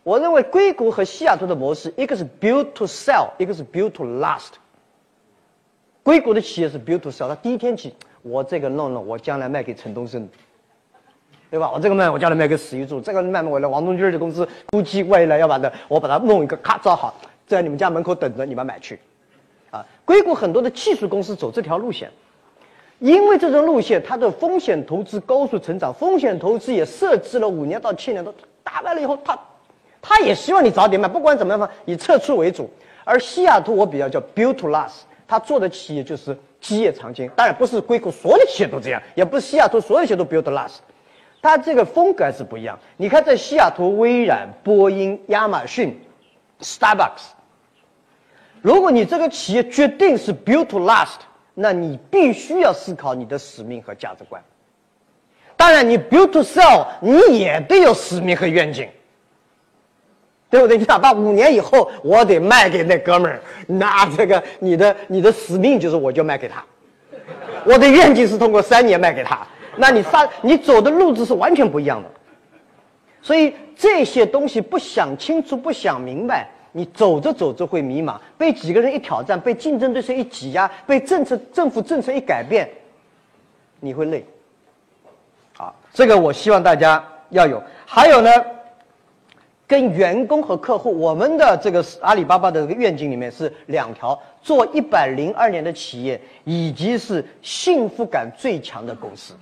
[0.04, 4.54] 我认为硅谷和西雅图的模式，一个是 build to sell，一个是 build to last。
[6.04, 7.96] 硅谷的企业是 build to sell，他第一天起。
[8.22, 10.26] 我这个弄弄，我将来卖给陈东升，
[11.52, 11.70] 对吧？
[11.74, 17.14] 我这个卖，我将来卖给史玉柱，这个卖我来王中军的公司，估计未来要把它，我把它弄一个咔造好，
[17.46, 18.98] 在你们家门口等着你们买去，
[19.72, 22.10] 啊，硅谷很多的技术公司走这条路线，
[23.00, 29.40] 因为这种路线它的风险投资高速成长，风险投资也设置了五年到七年，都打败了以后，他
[30.02, 32.70] 他也希望你早点卖，不管怎么样嘛，以撤出为主。
[33.04, 36.38] 而西雅图我比较叫 build to last，他做的企业就是。
[36.64, 40.76] 基业长青，当然不是硅谷所有的企业都这样，也不是西雅图所有企业都 build to last，
[41.42, 42.80] 它这个风格是不一样。
[42.96, 46.00] 你看，在西雅图，微软、波音、亚马逊、
[46.62, 47.34] Starbucks，
[48.62, 51.18] 如果你这个企业决定是 build to last，
[51.54, 54.42] 那你必须要思考你的使命和价值观。
[55.56, 58.88] 当然，你 build to sell，你也得有使命和愿景。
[60.50, 60.78] 对不对？
[60.78, 66.64] 你哪怕五年以后我得卖给那哥们儿，那这个你的你的使命就是我就卖给他，
[67.66, 69.48] 我的愿景是通过三年卖给他。
[69.78, 72.10] 那你发你走的路子是完全不一样的，
[73.20, 82.70] 所以这些东西不想清楚、不想明白，你走着走着会迷茫，被几个人一挑战，被竞争对手一挤压，被政策政府政策一改变，
[83.80, 84.26] 你会累。
[85.56, 87.64] 好，这个我希望大家要有。
[87.86, 88.30] 还有呢？
[89.66, 99.34] 跟员工和客户，我们的这个阿里巴巴的这个愿景里面是两条：做一百零二年的企业，以及是幸福感最强的公司。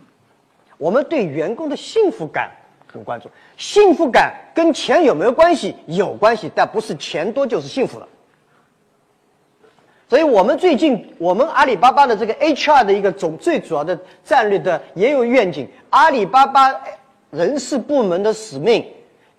[0.77, 2.51] 我们对员工的幸福感
[2.91, 5.75] 很关注，幸福感跟钱有没有关系？
[5.87, 8.07] 有关系，但不是钱多就是幸福了。
[10.09, 16.73] 所以我们最近，我们阿里巴巴的这个 HR 的一个总最主要的战略的也有愿景，阿里巴巴
[17.29, 18.85] 人事部门的使命。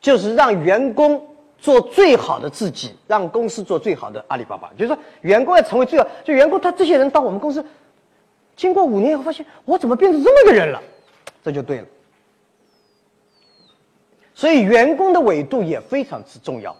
[0.00, 1.24] 就是让员工
[1.56, 4.68] 做最好的自己，让公司做最好的阿里巴巴。
[4.76, 7.64] 就是说，员工要成为最好，就员工他这些人到我们公司，
[8.56, 10.82] 经过五年以后发现，我怎么变成这么个人了？
[11.44, 11.84] 这就对了。
[14.42, 16.74] 所以，员工的纬度也非常之重要。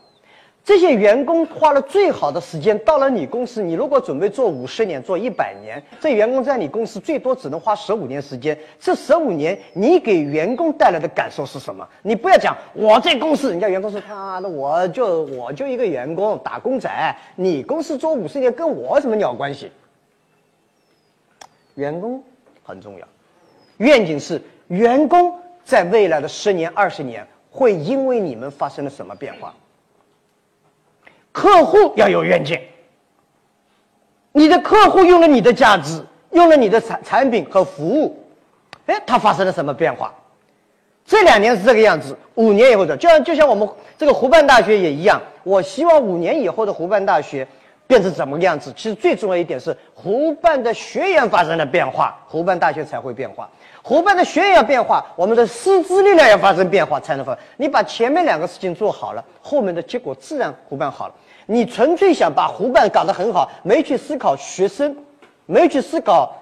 [0.64, 8.58] 这些员工花了最好的时间到了你公司，你如果准备做五十年、做一百年，这员工在你公司最多只能花十五年时间。
[8.80, 11.88] 这十五年，你给员工带来的感受是什么？
[12.02, 16.90] 你不要讲我在公司，人家员工说他那我就我就一个员工打工仔，
[17.36, 19.70] 你公司做五十年跟我什么鸟关系？
[21.76, 22.20] 员工
[22.64, 23.06] 很重要，
[23.76, 25.32] 愿景是员工
[25.64, 29.54] 在未来的十年、二十年会因为你们发生了什么变化。
[31.30, 32.58] 客户要有愿景，
[34.32, 38.18] 你的客户用了你的价值，用了你的产产品和服务，
[38.86, 40.12] 哎，他发生了什么变化？
[41.04, 47.46] 这两年是这个样子，五年以后的，就像就像我们这个湖畔大学也一样，我希望五年以后的湖畔大学
[47.86, 48.72] 变成怎么个样子？
[48.76, 53.50] 其实最重要一点是湖畔的学员发生了变化，湖畔大学才会变化。
[53.84, 57.36] 湖畔的学员要变化，我们的师资力量要发生变化才能发。
[57.56, 61.14] 你把前面两个事情做好了，后面的结果自然湖畔好了。
[61.46, 64.96] 你纯粹想把湖畔搞得很好，没去思考学生，
[65.46, 66.32] 没去思考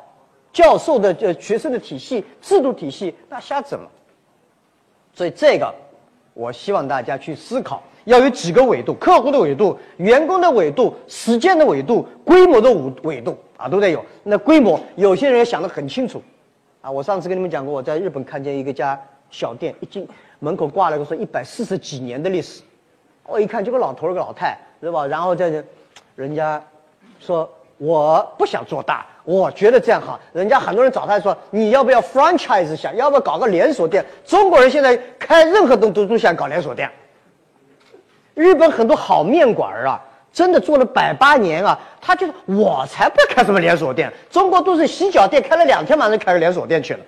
[0.53, 3.88] 教授的呃学生的体系制度体系，那瞎整了。
[5.14, 5.74] 所以这个，
[6.35, 14.05] 我希望大家去思考，要有几个维度：客户的维度、员工的维度、时间的维度、规模的维维度啊，都得有。
[14.22, 16.22] 那规模，有些人想得很清楚。
[16.81, 22.62] 啊，我上次跟你们讲过，我在日本看见一个家小店，一进门口挂了个说一百四十几年的历史，
[23.25, 24.57] 我一看就个老头儿个老太。
[24.81, 25.07] 对吧？
[25.07, 25.62] 然后在
[26.16, 26.59] 人家
[27.19, 30.19] 说我不想做大，我觉得这样好。
[30.33, 34.03] 人家很多人找他说你要不要 franchise 想要不要搞个连锁店？
[34.25, 36.90] 中国人现在开任何东都都想搞连锁店。
[38.33, 44.12] 日本很多好面馆儿啊，真的做了百八年啊，他就是我才不要开什么连锁店。
[44.31, 47.01] 中国都是洗脚店开了两天，马上开个连锁店去了。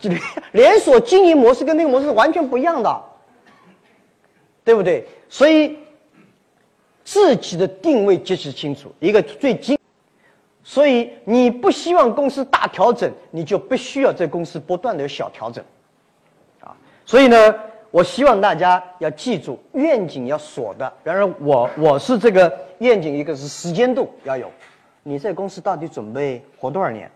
[0.02, 0.20] 连
[0.52, 3.02] 连锁经营模式跟那个模式完全不一样的，
[4.64, 5.06] 对不对？
[5.28, 5.78] 所以。
[7.10, 9.78] 自己的定位极其清楚，一个最精，
[10.62, 15.64] 所以你不希望公司大调整，你就不需要在公司不断的有小调整，
[16.60, 16.76] 啊，
[17.06, 17.54] 所以呢，
[17.90, 20.92] 我希望大家要记住愿景要锁的。
[21.02, 24.50] 然而，我我是这个愿景，一个是时间度要有，
[25.02, 27.10] 你在公司到底准备活多少年？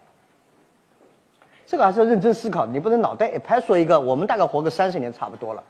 [1.67, 5.63] 这个还是要认真思考，你不能脑袋一拍说一个，我们大概活个三十年差不多了，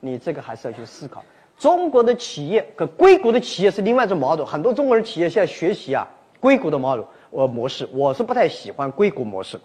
[0.00, 1.24] 你这个还是要去思考。
[1.58, 6.06] 中国的企业跟硅谷的企业是另外一种 model，很多中国人企业现在学习啊
[6.38, 9.58] 硅谷的 model 模式，我是不太喜欢硅谷模式，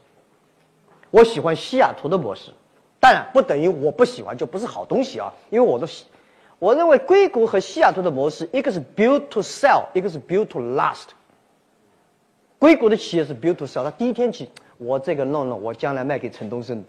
[1.11, 2.51] 我喜欢西雅图的模式，
[3.03, 6.05] 当然不等于我不喜欢就不是好东西啊，因为我都喜，
[6.57, 11.07] 我认为硅谷和西雅图的模式，一个是 build to sell，一个是 build to last。
[12.57, 14.49] 硅谷的企业是 build to sell，他第一天起。
[14.77, 16.81] 我这个弄弄，我将来卖给陈东升，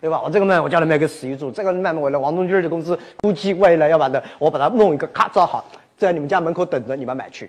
[0.00, 0.20] 对吧？
[0.20, 5.64] 我这个卖，我将来卖给史玉柱，这个卖卖我来王东军的公司，估计未来要把它，我把它弄一个，咔造好，
[5.96, 7.48] 在你们家门口等着你们买去。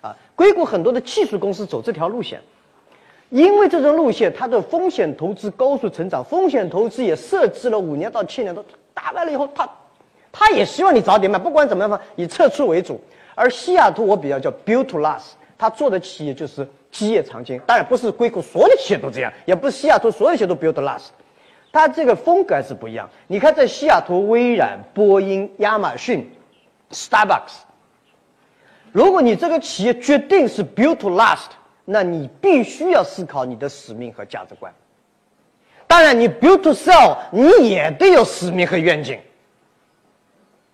[0.00, 2.40] 啊，硅谷很多的技术公司走这条路线，
[3.30, 8.64] 因为这种路线它的风险投资高速成长，风险投资也设置了五年到七年都
[8.94, 9.68] 打败了以后，他
[10.32, 13.00] 他也希望你早点卖，不管怎么样，以撤出为主。
[13.34, 16.66] 而西雅图我比较叫 build to last，他做的企业就是。
[16.90, 21.08] 基业长青，当然不是硅谷所有的企业都这样，也不是西雅图所有企业都 build to last，
[21.70, 23.08] 它这个风格是不一样。
[23.26, 26.26] 你看，在西雅图，微软、波音、亚马逊、
[26.90, 27.58] Starbucks，
[28.90, 31.50] 如果你这个企业决定是 build to last，
[31.90, 34.70] 那你必须要思考你的使命和价值观。
[35.86, 39.18] 当然，你 build to sell，你也得有使命和愿景。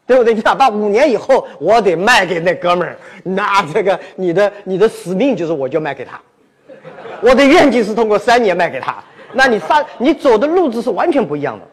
[0.07, 0.35] 对不对？
[0.35, 6.21] 你哪怕五年以后我得卖给那哥们儿，那这个你的你的使命就是我就卖给他，
[7.23, 9.03] 我的愿景是通过三年卖给他。
[9.33, 11.67] 那你发你走的路子是完全不一样的。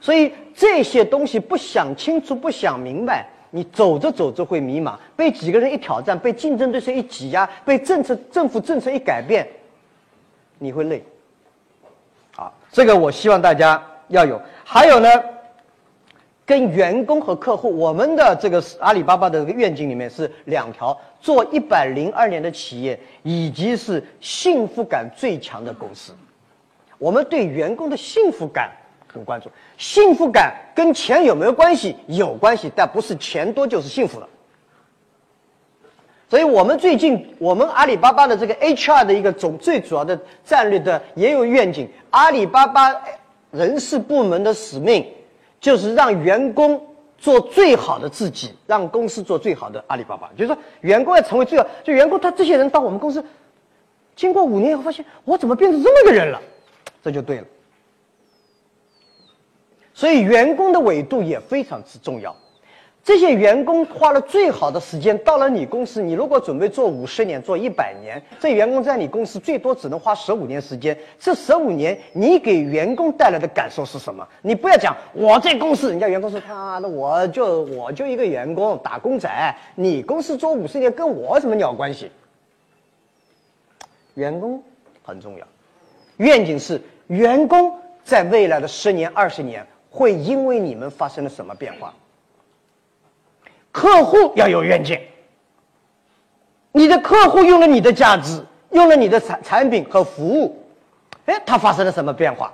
[0.00, 9.46] 所以这些东西不想清楚、不想明白，你走着走着会迷茫，被几个人一挑战，被竞争对手一挤压，被政策政府政策一改变，
[10.58, 11.02] 你会累。
[12.34, 14.40] 好，这个我希望大家要有。
[14.64, 15.08] 还有呢？
[16.44, 26.12] 跟员工和客户，我们的这个阿里巴巴的这个愿景里面是两条：做一百零二年的企业，以及是幸福感最强的公司。
[26.98, 28.70] 我们对员工的幸福感
[29.16, 31.96] 很关注，幸福感跟钱有没有关系？
[32.06, 34.28] 有关系，但不是钱多就是幸福的。
[36.28, 42.94] 所以我们最近，我们阿里巴巴的这个 HR 的一个总最主要的战略的也有愿景，阿里巴巴
[43.50, 45.06] 人事部门的使命。
[45.58, 46.80] 就是让员工
[47.16, 50.30] 做最好的自己，让公司做最好的阿里巴巴。
[50.36, 53.24] 就是说，员工要成为最好，就员工他这些人到我们公司，
[54.14, 56.40] 经过五年以后发现，我怎么变成这么个人了？
[57.02, 57.44] 这就对了。
[59.96, 62.36] 所以，员工的纬度也非常之重要。
[63.02, 70.94] 这些员工花了最好的时间到了你公司，你如果准备做五十年、做一百年，这员工在你公司最多只能花十五年时间。
[71.18, 74.26] 这十五年，你给员工带来的感受是什么？
[74.42, 82.10] 你不要讲我在公司，人家员工说他那我就我就一个员工打工仔，你公司做五十年跟我什么鸟关系？
[84.12, 84.62] 员工
[85.02, 85.46] 很重要，
[86.18, 91.94] 愿景是员工在未来的十年、二十年会因为你们发生了什么变化。
[93.72, 95.00] 客户要有愿景，
[96.72, 100.54] 你的客户用了你的价值，用了你的产产品和服务，
[101.24, 102.52] 哎，他发生了什么变化？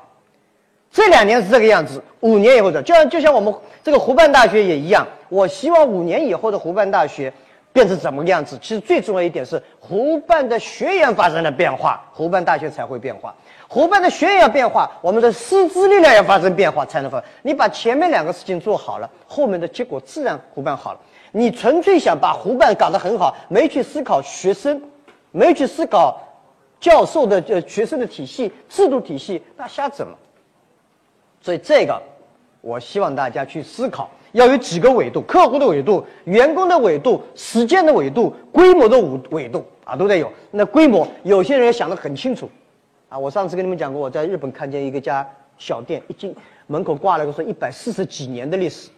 [0.92, 3.52] 这两年是这个样子，五年以后的，就像就像我们
[3.82, 7.32] 这个湖畔大学也一样，我希望五年以后的湖畔大学
[7.72, 8.56] 变成怎么样子？
[8.62, 13.34] 其实最重要一点是湖畔的学员发生了变化，湖畔大学才会变化。
[13.72, 17.24] 湖畔的学员要变化，我们的师资力量要发生变化才能发。
[17.40, 21.00] 你把前面两个事情做好了，后面的结果自然湖畔好了。
[21.30, 24.78] 你纯粹想把湖畔搞得很好，没去思考学生，
[25.30, 26.20] 没去思考
[26.78, 30.18] 教授的呃学生的体系制度体系，那瞎整了。
[31.40, 31.98] 所以这个，
[32.60, 40.30] 我希望大家去思考，要有几个维度：客户的维度、员工的维度、时间的维度、规模的维维度啊，都得有。
[40.50, 42.50] 那规模，有些人想得很清楚，
[43.12, 46.34] 啊，我上次跟你们讲过，我在日本看见一个家小店，一进
[46.66, 48.88] 门口挂了个说一百四十几年的历史，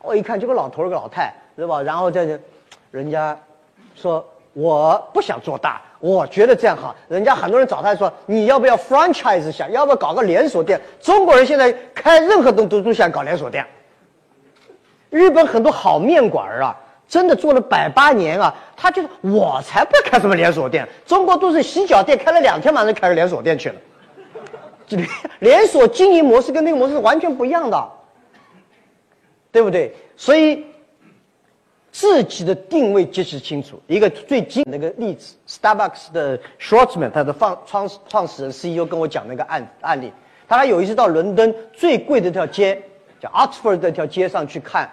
[0.00, 1.30] 我一看就个老头儿个老太。
[1.56, 1.82] 对吧？
[1.82, 2.40] 然后这，
[2.90, 3.38] 人家
[3.94, 6.96] 说我不想做大，我觉得这样好。
[7.06, 10.80] 人家很多人找他说，你要不要 franchise 想要不要搞个连锁店？
[11.02, 13.66] 中国人现在开任何东都都想搞连锁店。
[15.10, 16.74] 日本很多好面馆儿啊，
[17.10, 20.88] 真的做了百八年啊，他就我才不开什么连锁店。
[21.04, 23.74] 中国都是洗脚店，开了两天马上开了连锁店去了。
[24.88, 25.08] 连
[25.40, 27.90] 连锁经营模式跟那个模式是完全不一样的，
[29.52, 29.94] 对不对？
[30.16, 30.64] 所以。
[31.92, 33.82] 自己的定位极其清楚。
[33.88, 40.12] 一个最近那个例子，Starbucks 的 Schwartzman，他的创创创始人 CEO 跟我讲那个案案例。
[40.48, 42.80] 他有一次到伦敦最贵的一条街，
[43.18, 44.88] 叫 Oxford 这条街上去看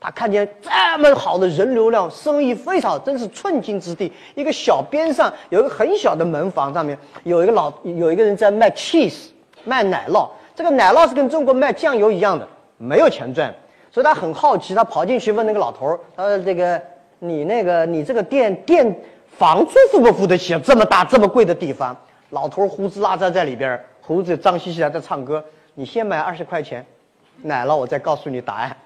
[0.00, 4.12] 他看见这么好的人流量，生意非常，真是寸金之地。
[4.36, 9.30] 一个小边上有一个很小的门房，上面有一个老有一个人在卖 cheese，
[9.64, 10.28] 卖奶酪。
[10.54, 12.46] 这个奶酪是跟中国卖酱油一样的，
[12.76, 13.52] 没有钱赚，
[13.90, 16.80] 所以他很好奇，他跑进去问那个老头儿：“他说这个
[17.18, 18.96] 你那个你这个店店
[19.36, 20.56] 房租付不付得起？
[20.60, 21.96] 这么大这么贵的地方？”
[22.30, 25.44] 老头胡子拉碴在里边，胡子脏兮兮的在唱歌。
[25.74, 26.84] 你先买二十块钱
[27.42, 28.76] 奶酪，我再告诉你答案。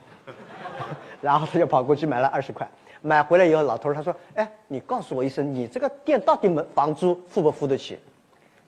[1.23, 2.68] 然后他就跑过去买了二十块，
[3.01, 7.99] 买回来以后，老头他说：“哎，你告诉我一声，你这个店到底门房租付不付得起？”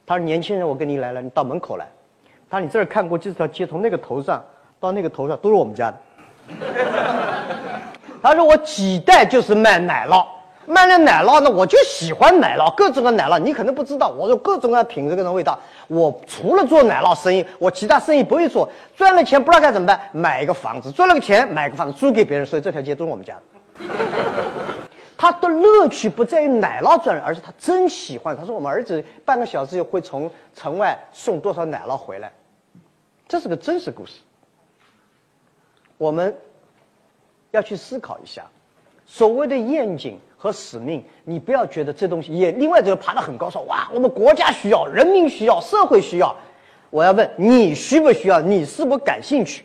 [0.06, 1.86] 他说：“年轻人，我跟你来了，你到门口来。”
[2.48, 4.42] 他说：“你这儿看过这条街，从那个头上
[4.78, 5.98] 到那个头上都是我们家的。”
[8.22, 10.24] 他说：“我几代就是卖奶酪，
[10.66, 15.58] 卖了奶酪呢，我就喜欢奶酪，各种的奶酪，你可能不知道，我有各种各样品质、各种味道。
[15.88, 18.68] 我除了做奶酪生意，我其他生意不会做。
[18.96, 23.40] 赚了钱不知道该怎么办，买一个房子，赚了个钱买个房子租给别人，所以这条街都是我们家的。
[25.16, 28.36] 他的乐趣不在于奶酪赚，而是他真喜欢。
[28.36, 32.32] 他说我们儿子半个小时会从城外送多少奶酪回来，
[33.26, 34.14] 这是个真实故事。
[35.96, 36.36] 我们
[37.52, 38.44] 要去思考一下，
[39.06, 40.18] 所谓的愿景。
[40.36, 46.36] 和使命，你不要觉得这东西也另外这个爬得很高，说哇，我们国家需要，人民需要，社会需要。
[46.90, 48.42] 我要问你需不需要？
[48.42, 49.64] 你是否感兴趣？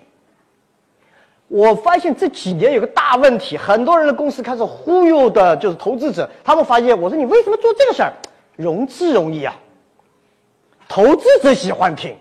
[1.50, 6.30] 我发现这几年有个大问题，很多人的公司开始忽悠的，就是投资者。
[6.46, 8.14] 他们发现，我说你为什么做这个事儿？
[8.56, 9.54] 融资容易啊，
[10.88, 12.16] 投资者喜欢听。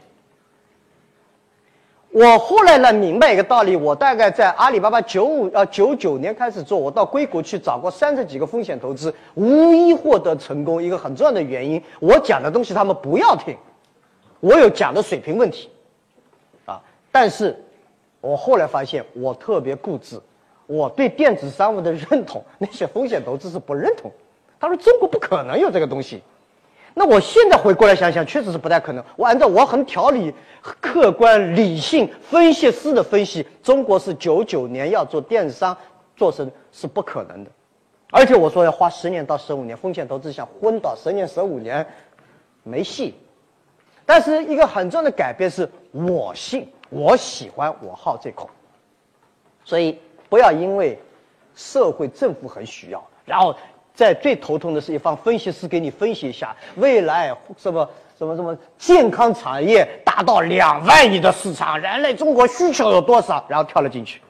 [2.18, 10.82] 我后来呢明白一个道理，我大概在阿里巴巴九五呃九九年开始做，我到硅谷去找过三十几个风险投资，无一获得成功。
[10.82, 13.56] 一个很重要的原因，我讲的东西他们不要听，
[14.40, 15.70] 我有讲的水平问题，
[16.64, 17.56] 啊，但是，
[18.20, 20.20] 我后来发现我特别固执，
[20.66, 24.10] 我对电子商务的认同，那些风险投资是不认同，
[24.58, 26.20] 他说中国不可能有这个东西。
[26.98, 29.04] 那我现在回过来想想，确实是不太可能。
[29.14, 35.76] 我按照我很条理、客观、理性分析师的分析，中国是九九年要做电商
[36.16, 37.50] 做成是不可能的，
[38.10, 41.86] 而且我说要花十年到十五年，风险投资想昏倒十年十五年，
[42.64, 43.14] 没戏。
[44.04, 48.50] 但是一个很重要的改变是我信，我喜欢，我好这口。
[49.64, 51.00] 所以不要因为
[51.54, 53.54] 社会政府很需要，然后。
[53.98, 64.22] 在最头痛的是一方分析师给你分析一下未来什么什么什么健康产业达到两万亿的市场，人类中国需求有多少，然后跳了进去。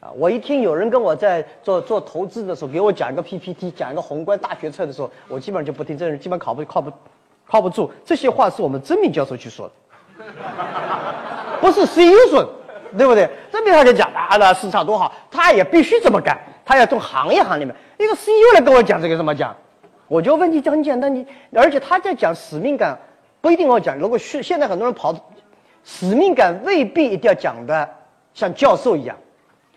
[0.00, 6.92] 啊，我一听有人跟我在做做投资的时候给我讲一个 PPT，讲一个宏观大决策的时候，我基本上就不听，这人基本靠不靠不
[7.46, 7.88] 靠不住。
[8.04, 9.70] 这些话是我们曾明教授去说
[10.18, 10.24] 的，
[11.60, 12.48] 不是 CEO 说的，
[12.98, 13.30] 对不对？
[13.52, 16.36] 曾明他就讲啊，那市场多好，他也必须这么干。
[16.64, 19.54] 他要从行业行里面，一个 CEO 来跟我讲这个怎么讲，
[20.08, 22.98] 我就问你就很简单，你而且他在讲使命感，
[23.40, 23.98] 不一定要讲。
[23.98, 25.14] 如果现现在很多人跑，
[25.84, 27.88] 使命感未必一定要讲的
[28.32, 29.16] 像教授一样。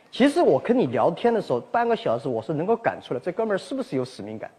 [0.09, 4.49] 其实我跟你聊天的时候，半个小时我是能够感出来这哥们儿是不是有使命感。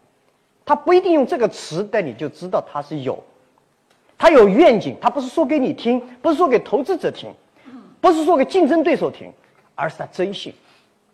[0.63, 3.21] 他不一定用这个词，但你就知道他是有，
[4.15, 7.33] 他有愿景，他不是说给你听，不是说给投资者听，
[7.99, 9.33] 不是说给竞争对手听，
[9.73, 10.53] 而是他真信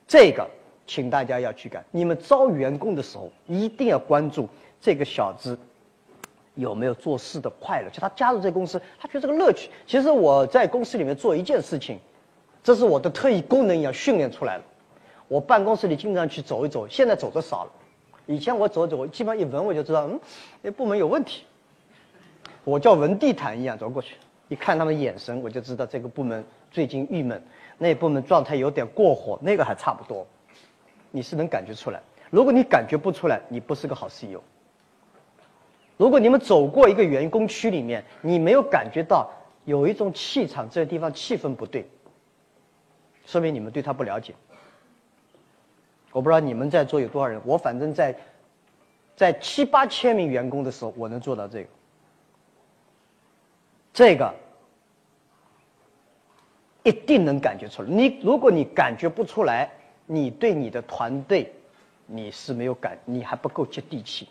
[0.05, 0.45] 这个。
[0.87, 1.83] 请大家要去干。
[1.91, 4.47] 你们招员工的时候，一定要关注
[4.79, 5.57] 这个小子
[6.53, 7.89] 有没有做事的快乐。
[7.89, 9.69] 就他加入这个公司，他觉得这个乐趣。
[9.87, 11.99] 其实我在公司里面做一件事情，
[12.63, 14.63] 这是我的特异功能一样训练出来的。
[15.27, 17.71] 我办公室里经常去走一走，现在走的少了。
[18.27, 20.19] 以前我走走，我基本上一闻我就知道，嗯，
[20.61, 21.43] 那部门有问题。
[22.63, 24.15] 我叫闻地毯一样走过去，
[24.47, 27.41] 一看他们眼神，我就知道这个部门最近郁闷，
[27.77, 30.25] 那部门状态有点过火，那个还差不多。
[31.15, 34.41] 你是能感觉出来，如果你感觉不出来，你不是个好 CEO。
[35.95, 39.31] 如果你们走过一个员工区里面，你没有感觉到
[39.63, 41.87] 有一种气场，这个地方气氛不对，
[43.25, 44.35] 说明你们对他不了解。
[46.11, 48.13] 我不知道你们在座有多少人，我反正在
[49.15, 51.69] 在七八千名员工的时候，我能做到这个。
[53.93, 54.35] 这个
[56.83, 57.87] 一定能感觉出来。
[57.87, 59.71] 你如果你感觉不出来，
[60.07, 61.51] 你对你的团队，
[62.05, 64.27] 你是没有感，你还不够接地气。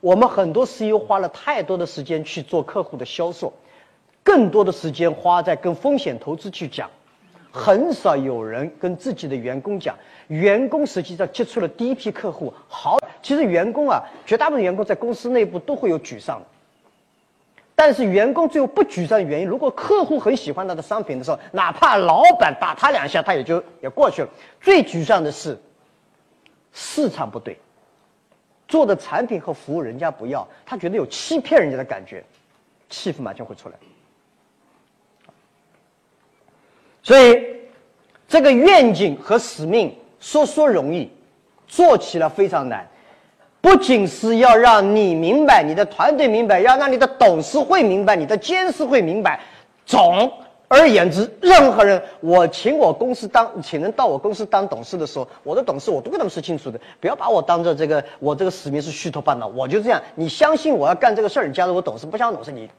[0.00, 3.52] 我们很多 CEO 花了太多的时间去做客户的销售，
[4.22, 6.88] 更多的时间花在跟风险投资去讲，
[7.50, 9.96] 很少有人跟自己的员工讲。
[10.28, 16.40] 员工实际上接触了第一批客户，好，其实员工啊，绝大部分员工在公司内部都会有沮丧。
[17.80, 24.28] 但是员工最后不沮丧的原因，如果客户很喜欢他的商品的时候，哪怕老板打他两下，他也就也过去了。
[24.60, 25.58] 最沮丧的是
[26.74, 27.58] 市场不对，
[28.68, 32.22] 做的产品和服务人家不要，他觉得有欺骗人家的感觉，
[32.90, 33.74] 气氛马上会出来。
[37.02, 37.42] 所以，
[38.28, 41.10] 这个愿景和使命说说容易，
[41.66, 42.86] 做起来非常难。
[43.60, 49.38] 不仅是要让你明白，你的团队明白，要让你的董事会明白，你的监事会明白。
[49.84, 50.32] 总
[50.68, 60.00] 而言之，任何人，我请我公司当，请人到我公司当董事的时候，我的董事我都跟他们说清楚的，不要把我当做这个，我这个使命是虚头巴脑，我就这样。
[60.14, 62.70] 你相信我要干这个事儿，你加入我董事，不相信董事你。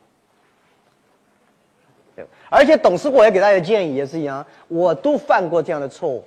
[2.15, 6.23] 对，而且董事我也给大家建议也是一样，我都犯过这样的错误，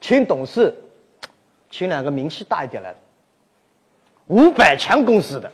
[0.00, 0.74] 请董事，
[1.70, 2.96] 请两个名气大一点来的。
[4.30, 5.50] 五百强公司的，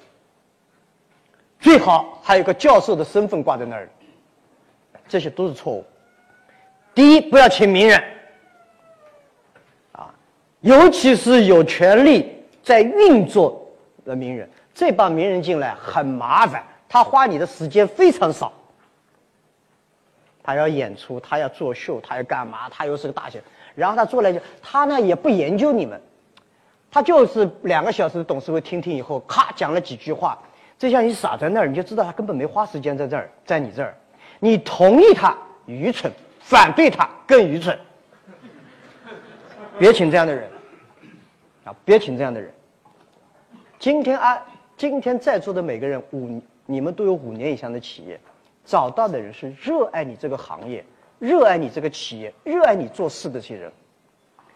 [1.58, 3.88] 最好还有个教授的身份挂在那儿，
[5.08, 5.82] 这些都是错误。
[6.94, 7.98] 第一，不要请名人，
[9.92, 10.14] 啊，
[10.60, 12.30] 尤其是有权利
[12.62, 13.66] 在运作
[14.04, 18.52] 的名人，这帮名人进来很麻烦，他花你的时间非常少，
[20.42, 22.68] 他要演出，他要作秀，他要干嘛？
[22.68, 23.42] 他又是个大学，
[23.74, 25.98] 然后他做来就，他呢也不研究你们。
[26.96, 30.38] 他就是两个小时的董事会听听以后，咔讲了几句话，
[30.78, 33.94] 这下你傻在那儿，你就知道他根本没花时间在这儿，在你这儿，
[34.40, 35.36] 你同意他
[35.66, 37.78] 愚蠢，反对他更愚蠢。
[39.78, 40.48] 别请这样的人，
[41.64, 42.50] 啊，别请这样的人。
[43.78, 44.42] 今天啊，
[44.74, 48.18] 今天在座的每个人五，你们都有五年以上的企业，
[48.64, 50.82] 找到的人是热爱你这个行业，
[51.18, 53.70] 热爱你这个企业，热爱你做事的这些人，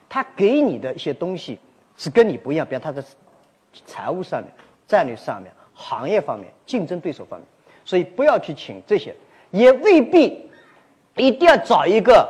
[0.08, 1.60] 他给你的一些东西。
[2.00, 3.06] 是跟你不一样，比方他在
[3.84, 4.50] 财务上面、
[4.88, 7.46] 战略上面、行业方面、竞争对手方面，
[7.84, 9.14] 所以不要去请这些，
[9.50, 10.48] 也未必
[11.16, 12.26] 一定要找一个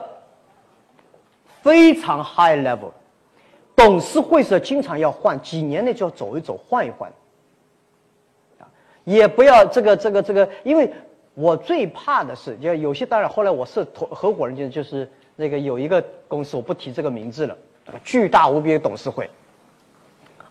[1.62, 2.90] 非常 high level。
[3.76, 7.08] 董事会是经常要换，几年内就要走一走、换一换。
[8.58, 8.66] 啊，
[9.04, 10.92] 也不要这个、这个、这个，因为
[11.34, 17.56] 我最怕的是，就有些当然后来我是合合伙人，就就是那个有一个公司，我不提这个名字了，
[18.02, 19.30] 巨大无比的董事会。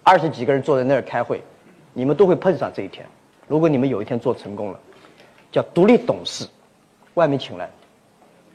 [0.09, 1.39] 二十几个人坐在那儿开会，
[1.93, 3.05] 你们都会碰上这一天。
[3.47, 4.79] 如果你们有一天做成功了，
[5.51, 6.47] 叫独立董事，
[7.13, 7.69] 外面请来，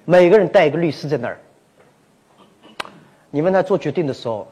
[0.04, 1.38] 每个人带一个律师在那儿。
[3.30, 4.48] 你问他做决定的时候，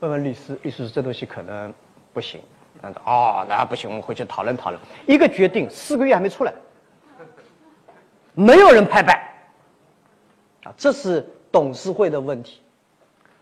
[0.00, 1.72] 问问律师，律师说这东西可能
[2.12, 2.38] 不行。
[2.82, 4.82] 他说哦，那不行，我们回去讨论讨论。
[5.06, 6.52] 一个决定四个月还没出来，
[8.34, 9.18] 没有人拍板。
[10.64, 12.60] 啊，这是董事会的问题。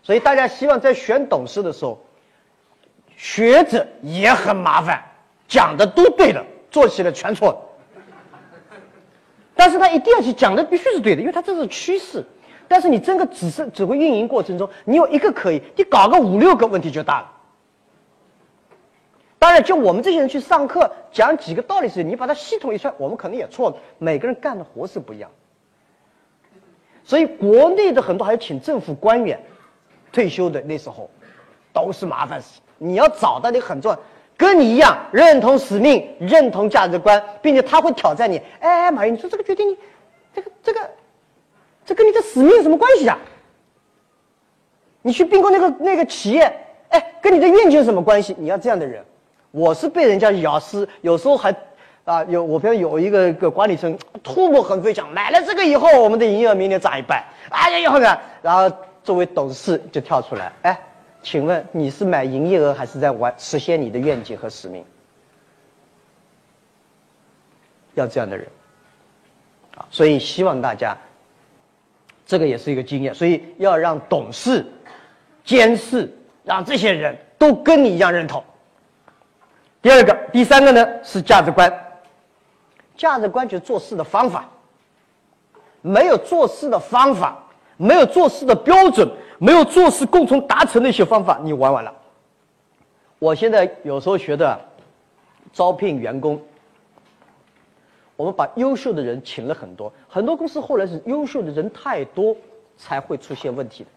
[0.03, 1.97] 所以大家希望在选董事的时候，
[3.15, 5.01] 学者也很麻烦，
[5.47, 7.57] 讲的都对的，做起来全错了。
[9.55, 12.21] 但是他一定要去讲的必须是对的，因为他这是趋势。
[12.67, 17.31] 但是你整个只是指挥运营过程中，你有一个可以，你搞个五六个问题就大了。
[19.39, 23.77] 当然，就我们这些人去上课讲几个道理时，你把它系统一算，我们可能也错了。
[23.99, 25.31] 每个人干的活是不一样，
[27.05, 29.41] 所以国内的很多还要请政府官员。
[30.13, 31.09] 退休的那时候，
[31.73, 32.61] 都是麻烦事。
[32.77, 33.99] 你要找到你很重要，
[34.37, 38.41] 跟你一样认同使命、认同价值观，并且他会挑战你。
[38.59, 39.77] 哎，马云，你说这个决定，你
[40.35, 40.79] 这个这个，
[41.85, 43.17] 这跟你的使命有什么关系啊？
[45.01, 46.41] 你去并购那个那个企业，
[46.89, 48.35] 哎，跟你的愿景有什么关系？
[48.37, 49.03] 你要这样的人。
[49.51, 51.55] 我是被人家咬死，有时候还
[52.03, 57.23] 啊有我朋友有一个个管理层唾沫横飞讲，买了这个以后，我们的营业额明年涨一半。
[57.49, 58.75] 哎呀，以后呢，然后。
[59.03, 60.79] 作为董事就跳出来，哎，
[61.21, 64.83] 请问你是买营业额还是在完实现你的愿景和使命？
[67.95, 68.47] 要这样的人，
[69.75, 70.97] 啊，所以希望大家，
[72.25, 74.65] 这个也是一个经验，所以要让董事、
[75.43, 76.11] 监事
[76.43, 78.43] 让这些人都跟你一样认同。
[79.81, 81.71] 第二个、第三个呢是价值观，
[82.95, 84.49] 价值观就是做事的方法，
[85.81, 87.42] 没有做事的方法。
[87.77, 91.93] 没有做事的标准，没有做事共同达成的一些方法，你玩完了。
[93.19, 94.59] 我现在有时候觉得，
[95.51, 96.41] 招聘员工，
[98.15, 102.35] 我们把优秀的人请了很多，很多公司后来是优秀的人太多
[102.77, 103.89] 才会出现问题的。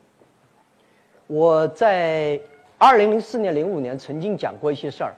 [1.27, 2.41] 我在
[2.79, 5.15] 二零零四年、零五年曾经讲过一些事儿。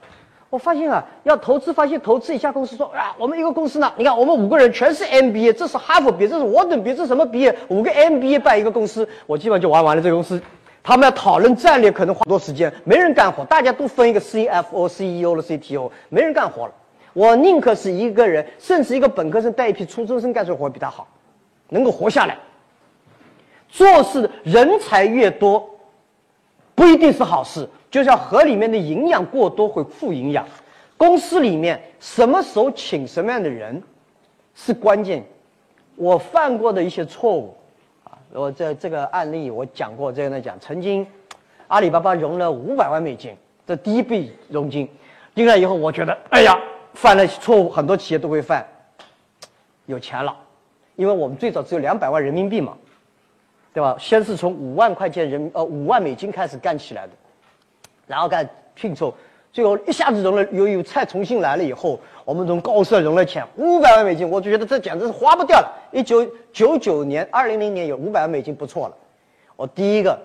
[0.49, 7.55] 我发现啊，要投资，发现投资一家公司，说啊，我们一个公司呢，你看我们五个人全是 MBA，这是哈佛毕业，这是沃顿毕业，这什么毕业？
[7.67, 10.01] 五个 MBA 办一个公司，我基本上就玩完了。
[10.01, 10.41] 这个公司，
[10.81, 16.73] 他们要讨论战略，可能花多时间，没人干活，大家都分一个 CFO、CEO 了、CTO，没人干活了。
[17.13, 21.07] 我宁可是一个人，甚至一个本科生带一批初中生干出活比他好，
[21.69, 22.35] 能够活下来。
[23.67, 25.69] 做事人才越多，
[26.73, 27.69] 不一定是好事。
[27.91, 30.45] 就像河里面的营养过多会富营养，
[30.95, 33.81] 公司里面什么时候请什么样的人，
[34.53, 35.23] 是关键。
[35.95, 37.55] 我犯过的一些错误，
[38.03, 41.05] 啊，我这这个案例我讲过，这样的讲，曾经，
[41.67, 43.35] 阿里巴巴融了五百万美金，
[43.67, 44.87] 这第一笔融金，
[45.35, 46.57] 进来以后，我觉得，哎呀，
[46.93, 48.65] 犯了错误，很多企业都会犯，
[49.87, 50.33] 有钱了，
[50.95, 52.77] 因为我们最早只有两百万人民币嘛，
[53.73, 53.97] 对吧？
[53.99, 57.13] 先是从五万块钱人呃五万美金开始干起来的，
[58.09, 59.13] 然后干拼凑。
[59.53, 65.71] 最后一下子融了，由于菜重新来了以后，我们从高盛融了钱，五百万美金，我就觉得这简直是花不掉了。
[65.91, 68.95] 一九九九年、二零零年有五百万美金不错了。
[69.55, 70.19] 我第一个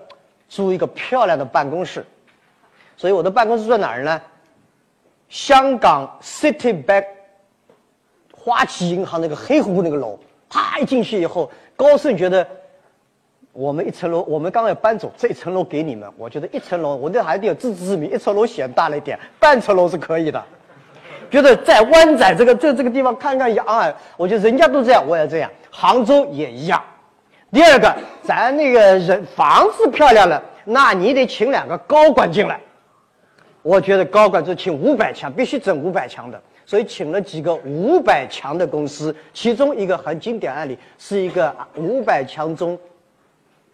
[0.49, 2.03] 租一个漂亮的办公室，
[2.97, 4.19] 所以我的办公室在哪儿呢？
[5.29, 7.05] 香港 City Bank
[8.33, 10.19] 花旗银行那个黑乎乎那个楼，
[10.49, 12.47] 啪一进去以后，高盛觉得。
[13.55, 16.11] 我们一层楼，我们刚刚要搬走，这一层楼给你们。
[16.17, 20.43] 我觉得一层楼，我那还得有自知之明，一层楼显大了一点，半层楼是可以的。
[21.31, 25.49] 觉得在湾仔这个这这个地方看看洋啊，我觉得人家都这样，我也这样。
[25.71, 26.83] 杭州也一样。
[27.49, 32.59] 第二个，咱那个人房子漂亮了，那你得请两个高管进来。
[33.61, 42.77] 我觉得高管就请五百强，必须整五百强的，所以请了几个五百强的公司，其中一个很经典案例是一个五百强中。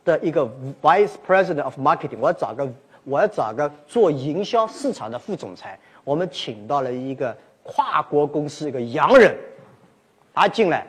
[0.04, 0.50] 的一个
[0.82, 2.68] vice president of marketing，我要找个
[3.04, 5.78] 我要找个做营销市场的副总裁。
[6.04, 9.36] 我们请到了一个跨国公司一个洋人，
[10.34, 10.86] 他进来，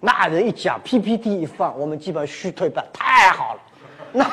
[0.00, 3.60] 那人一讲 PPT 一放，我们基本上虚退半，太好了。
[4.16, 4.24] 那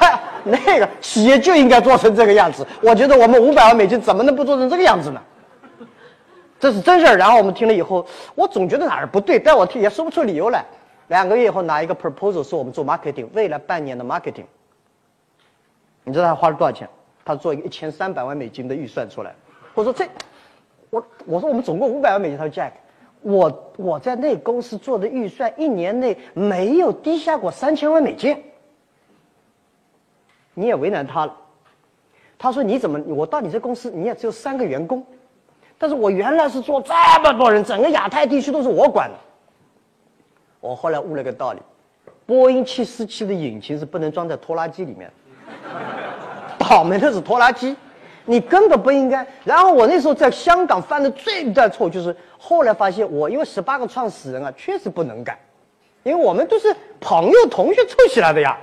[0.44, 2.68] 那个企业就应该做成这个样子。
[2.84, 5.20] 我觉得我们五百万美金怎么能不做成这个样子呢？
[6.60, 7.18] 这是真事儿。
[7.18, 8.06] 然后我们听了以后，
[8.36, 10.64] 我总觉得哪儿不对，但我听也说不出理由来。
[11.12, 14.46] 两个月以后拿一个 proposal 说我们做 marketing，未来半年的 marketing。
[16.06, 16.88] 你知道他花了多少钱？
[17.26, 19.36] 他做一个一千三百万美金的预算出来。
[19.74, 20.08] 我说这，
[20.90, 22.38] 我我说我们总共五百万美金。
[22.38, 22.72] 他说 Jack，
[23.24, 28.42] 我我在那公司做的预算一年内没有低下过三千万美金。
[30.54, 31.36] 你也为难他了。
[32.40, 35.06] 他说你怎么我到你这公司你也只有三个员工，
[35.78, 39.18] 但是我原来是做这么多人，整个亚太地区都是我管的。
[40.62, 41.60] 我后来悟了个道理，
[42.26, 45.12] 波音七四七的引擎是不能装在拖拉机里面。
[46.60, 47.76] 倒霉的是拖拉机，
[48.26, 49.26] 你根本不应该。
[49.44, 55.38] 然后我那时候在香港犯的最大错就是，后来发现我因为十八个创始人啊，确实不能干，
[56.04, 58.58] 因为我们都是朋友同学凑起来的呀。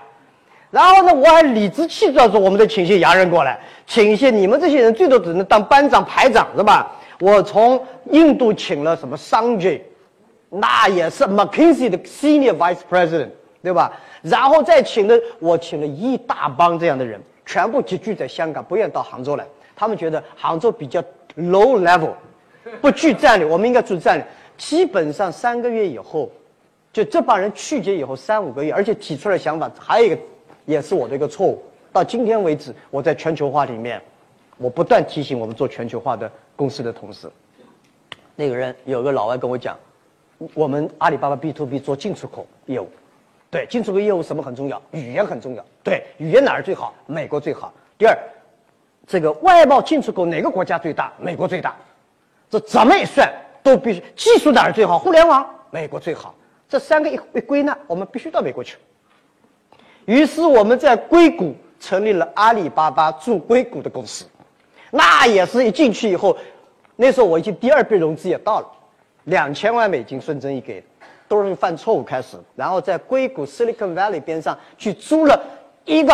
[0.70, 6.92] 然后呢，我还理直气壮说，我们得请些洋人过来，请一些你们这些人最多只能当班长排长是吧？
[7.18, 9.84] 我从印度请了什么商界。
[10.50, 13.28] 那也是 McKinsey 的 Senior Vice President，
[13.62, 13.92] 对吧？
[14.22, 19.46] 然后再请的，我请了一大帮这样的人，全部集聚在香港，不愿到杭州来。
[19.76, 21.00] 他们觉得杭州比较
[21.36, 22.12] low level，
[22.80, 24.26] 不具战略，我们应该做战略。
[24.56, 26.30] 基本上三个月以后，
[26.92, 30.18] 就这帮人去结以后三五个月，而且提出来想法还有一个，
[30.64, 31.62] 也是我的一个错误。
[31.92, 34.02] 到今天为止，我在全球化里面，
[34.56, 37.30] 我不断提醒我们做全球化的公司的同事。
[38.34, 39.76] 那个人有个老外跟我讲。
[40.54, 42.88] 我们阿里巴巴 B to B 做进出口业务，
[43.50, 44.80] 对进出口业务什么很重要？
[44.92, 45.64] 语言很重要。
[45.82, 46.94] 对语言哪儿最好？
[47.06, 47.72] 美国最好。
[47.96, 48.16] 第二，
[49.06, 51.12] 这个外贸进出口哪个国家最大？
[51.18, 51.76] 美国最大。
[52.48, 53.30] 这怎么一算
[53.62, 54.02] 都必须。
[54.14, 54.98] 技术哪儿最好？
[54.98, 56.34] 互联网美国最好。
[56.68, 58.76] 这三个一一归纳，我们必须到美国去。
[60.04, 64.24] 于是我们在硅谷成立了阿里巴巴驻硅谷的公司，
[64.90, 66.36] 那也是一进去以后，
[66.96, 68.66] 那时候我已经第二笔融资也到了。
[69.28, 70.82] 两千万美金，孙正义给，
[71.28, 72.36] 都是犯错误开始。
[72.56, 75.40] 然后在硅谷 Silicon Valley 边上去租了
[75.84, 76.12] 一个，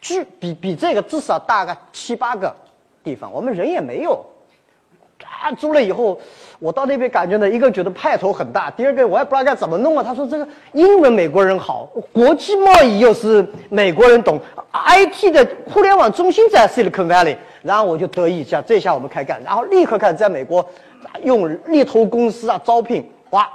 [0.00, 2.54] 巨比比这个至少大概七八个
[3.04, 4.24] 地方，我们人也没有。
[5.24, 6.20] 啊，租了以后，
[6.58, 10.02] 我到那边感觉呢，一个觉得派头很大，第二个我也不知道该怎么弄啊。
[10.02, 14.38] 他说这个英文美国人好，国际贸易又是美国人懂
[14.72, 20.64] ，IT 的互联网中心在 Silicon Valley，然后我就得意一下，这下我们开干，然后立刻开始在美国。
[21.24, 23.48] 用猎头公司啊招聘，哇，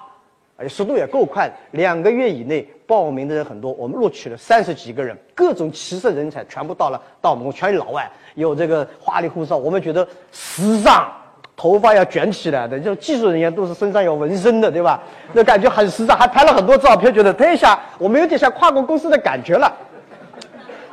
[0.57, 11.09] 而且速度也够快，两个月以内报名的人很多，我们录取了三十几个人，各种奇色人才全部到了，到我们全是老外，有这个花里胡哨，我们觉得时尚，
[11.56, 15.01] 头发要卷起来的，就技术人员都是身上有纹身的，对吧？
[15.34, 19.74] 那感觉很时尚，还拍了很多照片，觉得这下我们有点像跨国公司的感觉了。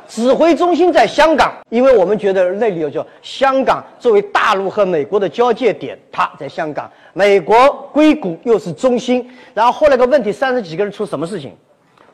[0.05, 9.27] 指挥中心在香港，因为我们觉得那里有叫香港作为大陆和美国的交界点，它在香港，美国硅谷又是中心。
[9.53, 11.55] 然后后来个问题，三十几个人出什么事情？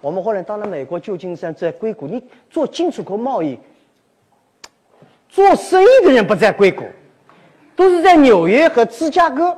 [0.01, 3.59] 我们后来到了美国旧金山，在硅谷，你做进出口贸易、
[5.27, 6.85] 做生意的人不在硅谷，
[7.79, 9.57] 都是在纽约和芝加哥。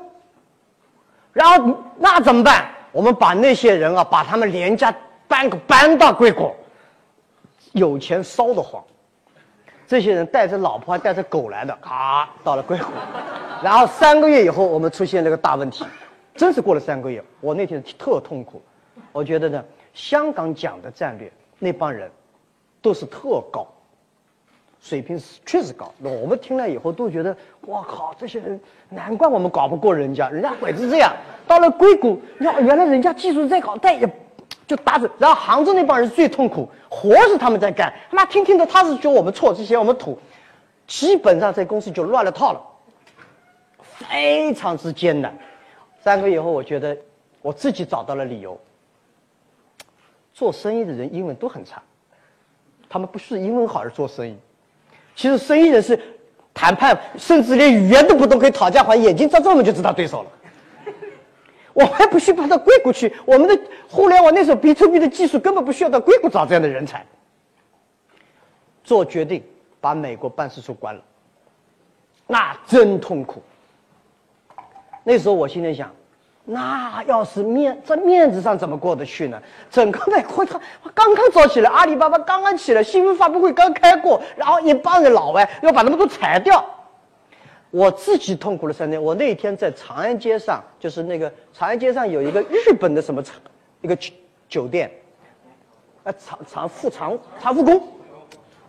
[1.34, 2.70] 然后那怎么办？
[2.92, 4.94] 我们把那些人啊，把他们廉价
[5.28, 6.54] 搬个搬到硅谷，
[7.72, 8.84] 有钱烧得慌。
[9.88, 12.92] 这些人带着老婆还带着狗来的，啊到了硅谷，
[13.64, 15.84] 然后三个月以后，我们出现了个大问题，
[16.36, 18.62] 真是过了三个月，我那天特痛苦。
[19.12, 19.66] 我觉得呢，
[19.96, 22.12] 香港讲的战略那帮人
[22.84, 23.66] 都是特高，
[24.82, 25.94] 水平是确实高。
[26.00, 28.60] 那我们听了以后都觉得，我靠，这些人
[28.90, 31.16] 难怪我们搞不过人家，人家鬼子这样。
[31.48, 34.10] 到了硅谷，你看原来人家技术在搞，但也
[34.66, 35.10] 就打死。
[35.20, 40.18] 然后杭州那帮人最痛苦，活是他们在干，他妈听听的他是觉得我们错，这些我们土，
[40.88, 42.62] 基本上这公司就乱了套了，
[43.82, 45.38] 非常之艰难。
[46.02, 46.98] 三个月以后，我觉得
[47.44, 48.60] 我自己找到了理由。
[50.34, 51.84] 做生意的人英文都很差，
[52.90, 54.36] 他们不是英文好而做生意。
[55.16, 56.00] 其实生意人是
[56.54, 60.32] 谈判，甚至连语言都不懂，可以讨价还眼睛照照我们就知道对手了。
[61.74, 63.60] 我还不需要到硅谷去，我们的
[63.90, 67.06] 互联网那时候 B to B 的技术根本不需要到硅谷找这样的人才。
[68.84, 69.44] 做决定
[69.80, 71.02] 把美国办事处关了，
[72.28, 73.42] 那真痛苦。
[75.04, 75.90] 那时候我心里想。
[76.54, 79.42] 那要是面在面子上怎么过得去呢？
[79.70, 80.60] 整个美国他
[80.94, 86.62] 刚刚早起来，阿里巴巴刚刚起来，新闻发布会刚开过，然后一帮人老外要把他们都裁掉，
[87.70, 89.02] 我自己痛苦了三天。
[89.02, 93.24] 我那天在长安街上，就是那个长安街上有一个日本的什么
[93.80, 94.12] 一个酒
[94.50, 94.92] 酒店，
[96.04, 97.82] 啊长长富长长富宫，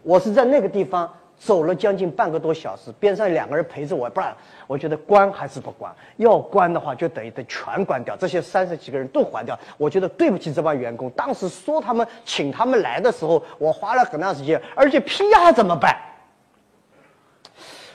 [0.05, 1.13] 我是在那个地方。
[1.45, 4.33] 走了将近半个多小时，边上两个人陪着我，不然
[4.69, 5.93] 我觉得关还是不关。
[6.19, 9.59] 要关的话，就等于得全关掉，这些三十几个人都还掉。
[9.77, 11.11] 我觉得对不起这帮员工。
[11.11, 15.97] 当时说他们请他们来的时候，我花了很长时间，而且 PR 怎么办？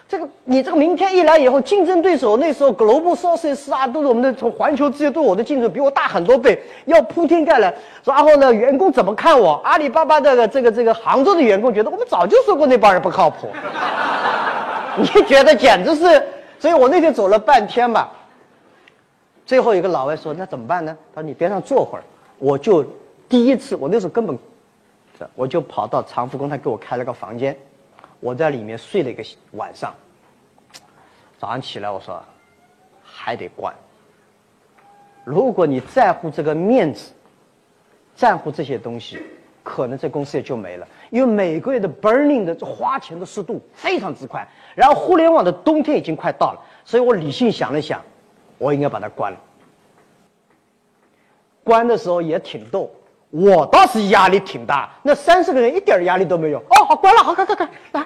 [0.10, 7.74] 这个你这个明天一来以后，竞争对手那时候 Global Sources 啊，都是我们的从环球资源都是我的竞争，比我大很多倍，要铺天盖来。
[8.06, 9.62] 然后呢，员工怎么看我？
[9.66, 13.50] 阿里巴巴的这个这个杭州的员工觉得我们早就说过那帮人不靠谱。
[14.96, 16.24] 你觉得简直是？
[16.58, 18.10] 所以我那天走了半天吧。
[19.46, 22.04] 最后一个老外说：“那怎么办呢？”他说：“你边上坐会儿。”
[22.40, 22.86] 我就
[23.30, 24.38] 第一次，我那时候根本，
[25.36, 27.58] 我就跑到长福宫，他给我开了个房间。
[28.20, 29.94] 我在里面睡了一个晚上，
[31.38, 32.24] 早上起来我说
[33.04, 33.74] 还得关。
[35.24, 37.12] 如果你在乎这个面子，
[38.16, 39.22] 在乎这些东西，
[39.62, 40.88] 可能这公司也就没了。
[41.10, 48.02] 因为每个月的 burning 的花钱的速度非常之快，然后互联网的冬天已经快到了，所以我理性想了想，
[48.58, 49.40] 我应该把它关了。
[51.64, 52.90] 关的时候也挺逗。
[53.30, 56.60] 我倒是压力挺大，那三十个人一点压力都没有。
[56.60, 58.06] 哦，好关了，好，快快快来。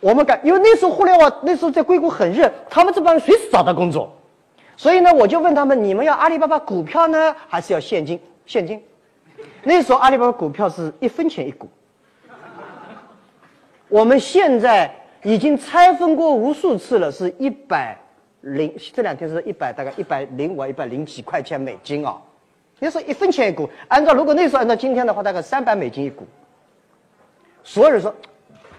[0.00, 4.12] 我们赶，因为那时候互联网那时候在硅谷很热，他们这帮人随时找到工作，
[4.76, 8.20] 所以呢，我就问他们：你们要阿里巴巴股票呢，还是要现金？
[8.44, 8.82] 现金。
[9.62, 11.68] 那时候阿里巴巴股票是一分钱一股。
[13.88, 17.96] 我们现在已经拆分过无数次了，是一百
[18.40, 22.16] 零这两天是一百大概一百零五一百零几块钱美金啊。
[22.78, 26.26] 那时候一分钱一股，按照如果那时候按照今天的话，大概三百美金一股。
[27.64, 28.14] 所有人说，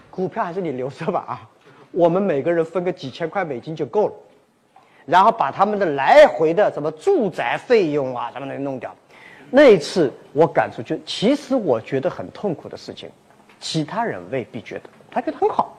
[0.08, 1.50] 股票还是你留着吧啊，
[1.90, 4.14] 我们每个人分个几千块美金就够了，
[5.04, 8.94] 然后把他们的来回的什么住宅费用啊什么的弄掉。
[9.50, 13.10] 那一次我感触就，其实我觉得很痛苦的事情，
[13.58, 15.76] 其他人未必觉得，他觉得很好。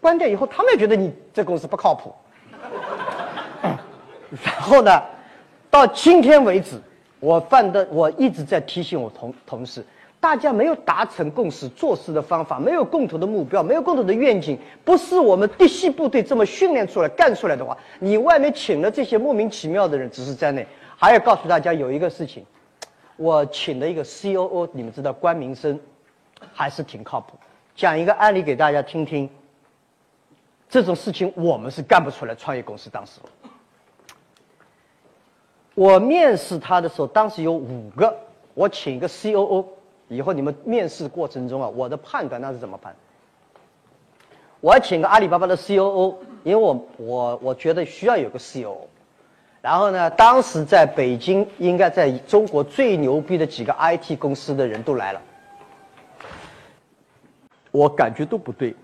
[0.00, 2.14] 关掉以后，他们也觉得你这公司不靠谱。
[3.62, 5.02] 然后呢？
[5.72, 6.78] 到今天为止，
[7.18, 9.82] 我犯的我一直在提醒我同同事，
[10.20, 20.66] 大家没有达成共识，做事的方法没有共同的目标，没有共同的愿景，不是我们嫡系部队这么训练出来干出来的话，你外面请了这些莫名其妙的人只是在内。
[20.94, 22.44] 还要告诉大家有一个事情，
[23.16, 25.80] 我请了一个 C O O，你们知道关明生，
[26.52, 27.32] 还是挺靠谱。
[27.74, 29.26] 讲一个案例给大家听听。
[30.68, 33.12] 这种事情我们是干不出来，创业公司当时。
[35.74, 38.14] 我面试他的时候，当时有五个，
[38.54, 39.68] 我请一个 C O O。
[40.08, 42.94] 以后你们面试过程中啊，我的判断那是怎么判？
[44.60, 48.88] 我要请个阿里巴巴的 C O O，因为我我我觉得需要有个 C O O。
[49.62, 55.22] 然后呢，当时在北京，应该在中国最牛逼的几个 I T 公司的人都来了。
[57.70, 58.74] 我感觉都不对。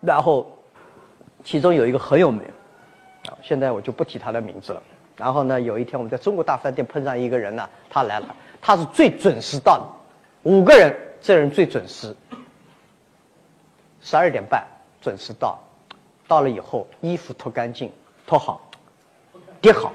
[0.00, 0.46] 然后，
[1.42, 2.42] 其中有一个很有名，
[3.28, 4.82] 啊，现在我就不提他的名字了。
[5.16, 12.14] 然后呢，有一天我们在中国大饭店碰上一个人呢，他来了，他是最准时到的，五个人，这人最准时，
[14.02, 14.62] 十二点半
[15.00, 15.58] 准时到，
[16.28, 17.90] 到了以后衣服脱干净，
[18.26, 18.60] 脱好，
[19.60, 19.92] 叠好，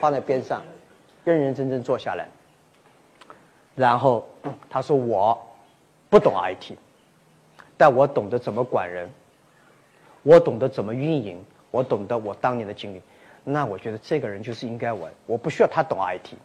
[0.00, 0.60] 放在边上，
[1.22, 2.26] 认认真真坐下来。
[3.76, 4.28] 然后
[4.68, 5.40] 他说我
[6.10, 6.76] 不懂 IT，
[7.76, 9.08] 但我懂得怎么管人，
[10.24, 13.00] 我懂得怎么运营，我懂得我当年的经历。
[13.44, 16.36] 那我觉得这个人就是应该我，我不需要他懂 IT，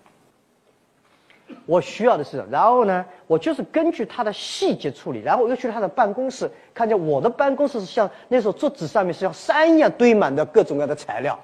[1.67, 11.39] 我需要的是，然后呢，我就是根据他的细节处理，然后我又去他的办公室，看见我的办公室是像那时候桌子上面是像山一样堆满的各种各样的材料，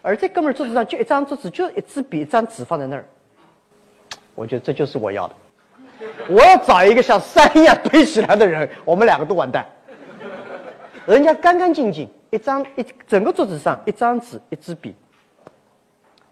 [0.00, 3.04] 而这哥们儿桌子上就一张桌子，就一支笔，一张纸放在那儿，
[4.34, 5.34] 我觉得这就是我要的，
[6.30, 9.66] 我要找一个像山一样堆起来的人，我们两个都完蛋，
[11.04, 12.08] 人家干干净净。
[12.34, 14.92] 一张一整个桌子上一张纸一支笔。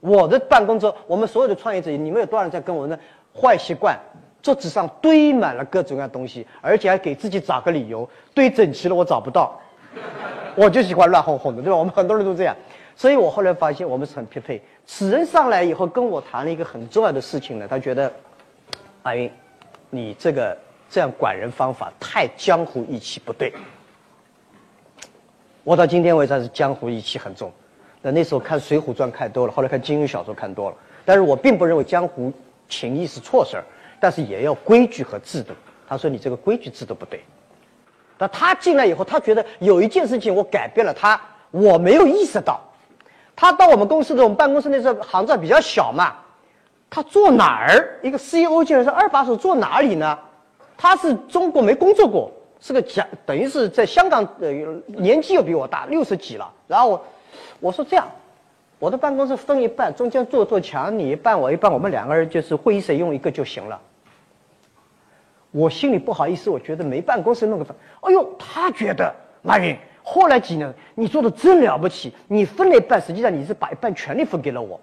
[0.00, 2.98] 我的办公桌，我们所有的创业者，你们有多少人在跟我呢？
[3.32, 3.96] 坏习惯，
[4.42, 9.56] 桌子上堆满了各种各样东西，而且还给自己找个理由，堆整齐了我找不到，
[10.56, 11.78] 我就喜欢乱哄哄的，对吧？
[11.78, 12.56] 我们很多人都这样，
[12.96, 14.60] 所以我后来发现我们是很匹配。
[14.84, 18.12] 此人上来以后跟我谈了一个很重要的事情呢，他觉得，
[19.04, 19.30] 阿云，
[19.88, 20.58] 你这个
[20.90, 23.52] 这样管人方法太江湖义气不对。
[25.64, 27.52] 我到今天为止还是江湖义气很重，
[28.00, 32.32] 那那时候看《水浒传》看多了，后来看金庸小说看多了，但是我并不认为江湖
[32.68, 33.64] 情义是错事儿，
[34.00, 35.52] 但是也要规矩和制度。
[35.88, 37.22] 他说你这个规矩制度不对，
[38.18, 41.20] 那他进来以后，他觉得有一件事情我改变了他，
[41.52, 42.60] 我没有意识到。
[43.36, 46.12] 他到我们公司的我们办公室那时候杭州比较小嘛，
[46.90, 48.00] 他坐哪儿？
[48.02, 50.18] 一个 CEO 进来是二把手坐哪里呢？
[50.76, 52.32] 他是中国没工作过。
[52.64, 54.48] 是个假，等于是在香港，呃，
[54.86, 56.48] 年纪又比我大，六十几了。
[56.68, 57.04] 然后我
[57.58, 58.06] 我说这样，
[58.78, 63.80] 我的办公室分一半，中间做做墙，你一半我一半，我们两个人就是会议室用一个就行了。
[65.50, 67.74] 我心里不好意思，我觉得没办公室弄个分。
[68.02, 74.80] 哎呦，他觉得马云，后来几年你做的真了不起，你分了一半，实际上你是把一半权利分给了我。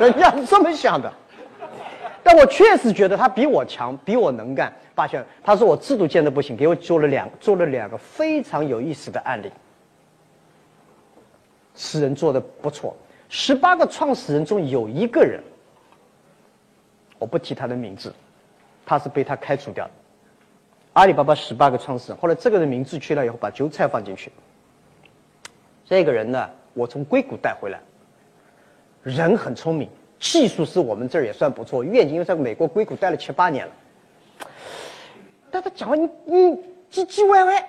[0.00, 1.12] 人家是这么想的。
[2.24, 4.72] 但我确实觉得他比我强，比我能干。
[4.94, 9.50] 发现他说我制度建的不行，给我做了两做了两个非常有意思的案例。
[11.74, 12.94] 此人做的不错，
[13.28, 15.42] 十八个创始人中有一个人，
[17.18, 18.14] 我不提他的名字，
[18.84, 19.90] 他是被他开除掉的。
[20.92, 24.30] 阿里巴巴十八个创始人，后来这个人名字去了以后，把韭菜放进去。
[25.86, 27.80] 这个人呢，我从硅谷带回来，
[29.02, 29.88] 人很聪明。
[30.18, 33.72] 技术是我们这儿也算不错，愿景因为在美国硅谷待了七八年了。
[35.52, 36.50] 但他讲话你你
[36.90, 37.68] 唧唧歪歪，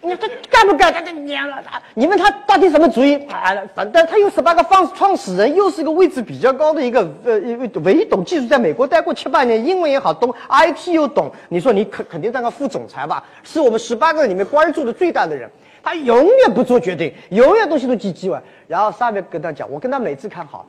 [0.00, 0.90] 你他干不干？
[0.92, 3.54] 他他娘了他，你问他到底什么主意啊？
[3.74, 7.38] 反正他有十八个创创始人，又是一个位置比较高的一个呃，
[7.84, 11.30] 唯一懂技术，在美国待过七八年，英文也好，懂 IT 又懂。
[11.50, 13.22] 你说你肯肯定当个副总裁吧？
[13.42, 15.50] 是我们十八个人里面关注的最大的人，
[15.82, 18.42] 他永远不做决定，永远东西都唧唧歪。
[18.66, 20.66] 然后上面跟他讲，我跟他每次看好。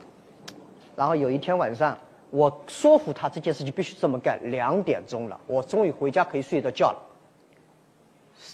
[0.94, 1.96] 然后有一天晚上，
[2.30, 4.38] 我说服他这件事情必须这么干。
[4.50, 6.98] 两点钟了，我终于回家可以睡着觉了。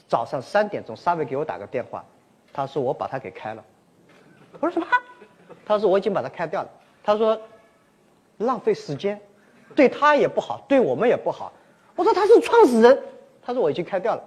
[0.09, 2.05] 早上三点钟，沙维给我打个电话，
[2.53, 3.63] 他说我把他给开了。
[4.53, 4.87] 我说什么？
[5.65, 6.69] 他说我已经把他开掉了。
[7.05, 7.39] 他说
[8.39, 9.21] 浪费时间，
[9.75, 11.53] 对他也不好，对我们也不好。
[11.95, 13.03] 我说他是创始人，
[13.43, 14.23] 他说我已经开掉了。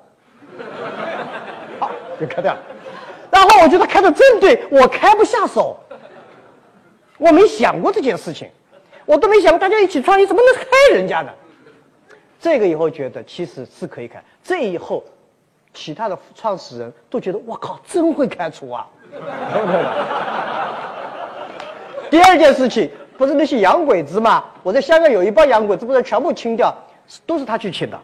[1.79, 2.59] 好，就开掉了。
[3.31, 5.77] 然后我觉得开的真对，我开不下手。
[7.17, 8.49] 我没想过这件事情，
[9.09, 11.31] 我都没想过大家一起创业怎么能害人家呢？
[12.39, 15.03] 这个以后觉得其实是可以开，这以后，
[15.73, 18.87] 其他的创始人都觉得我靠，真会开除啊！
[22.11, 22.87] 第二件事情
[23.17, 24.45] 不是那些洋鬼子吗？
[24.61, 26.71] 我在香港有一帮洋鬼子，不是全部清掉，
[27.25, 27.99] 都是他去清的。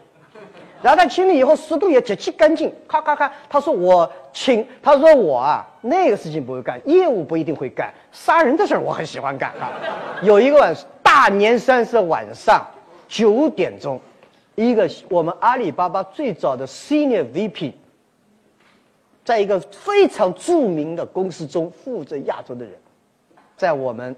[0.82, 3.32] 然后他清理以后，速度也极其干净，咔咔咔。
[3.48, 9.72] 他说我清，他说我啊，那个事情不会干，业务不一定会干，杀人的事儿我很喜欢干啊。
[10.22, 10.74] 有一个晚
[11.18, 12.62] 大年三十晚上
[13.08, 13.98] 九点钟，
[14.54, 17.72] 一个我们阿里巴巴最早的 Senior VP，
[19.24, 22.74] 在一个非常著名的公司中负责亚洲的人，
[23.56, 24.14] 在我们，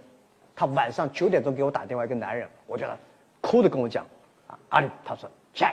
[0.56, 2.98] 他晚上九点钟给我打电话，一个男人，我觉得
[3.40, 4.04] 哭着跟我讲，
[4.48, 5.72] 啊，阿里，他说，下。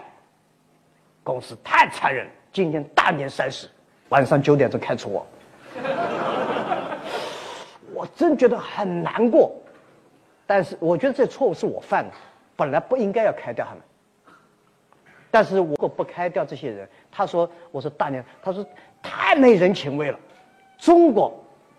[1.23, 3.67] 公司太残忍，今天大年三十，
[4.09, 5.25] 晚上九点钟开除我，
[7.95, 9.51] 我真觉得很难过。
[10.47, 12.11] 但是我觉得这错误是我犯的，
[12.55, 13.81] 本来不应该要开掉他们。
[15.31, 18.65] 但是我如果不开掉这些人，他说我是大年，他说
[19.01, 20.19] 太没人情味了。
[20.77, 21.33] 中国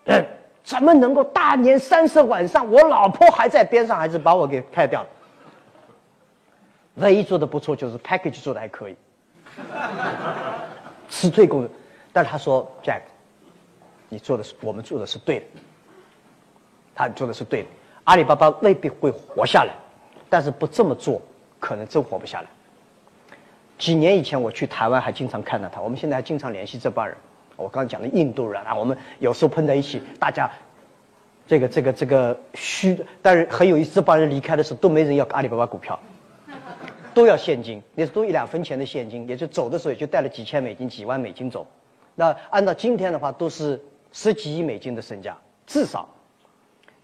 [0.05, 0.27] 人
[0.63, 5.09] 怎么能够大年三十晚上，我老婆还在边上，还是把我给开掉了？
[6.97, 8.97] 唯一做的不错就是 package 做的还可以，
[11.09, 11.71] 辞退工人。
[12.13, 13.03] 但是他说 Jack，
[14.09, 15.47] 你做的是我们做的是对的，
[16.95, 17.69] 他做的是对的。
[18.07, 19.75] 阿里巴巴未必会活下来，
[20.31, 21.21] 但是不这么做，
[21.59, 22.47] 可能真活不下来。
[23.77, 27.17] 几年以前我去台湾还经常看到他，我们现在还经常联系这帮人。
[27.57, 30.49] 我刚刚讲的印度人啊，我们有时候碰在一起，大家
[31.49, 33.97] 这个这个这个虚，但是很有意思。
[33.97, 35.99] 这帮人离开的时候都没人要阿里巴巴股票，
[37.13, 41.67] 都要现金，也是都一两分钱的现金，也就走的时候也就带了几千美金、几万美金走。
[42.15, 43.83] 那按照今天的话，都是
[44.13, 45.37] 十几亿美金的身价，
[45.67, 46.09] 至少。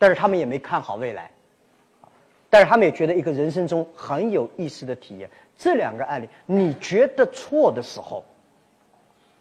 [0.03, 1.30] 但是他们也没看好未来，
[2.50, 5.30] 但是他们也觉得一个人生中很有意思的体验。
[5.57, 8.24] 这两个案例，你觉得错的时候，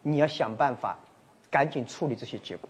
[0.03, 0.95] 你要想办法，
[1.49, 2.70] 赶紧处理这些结果。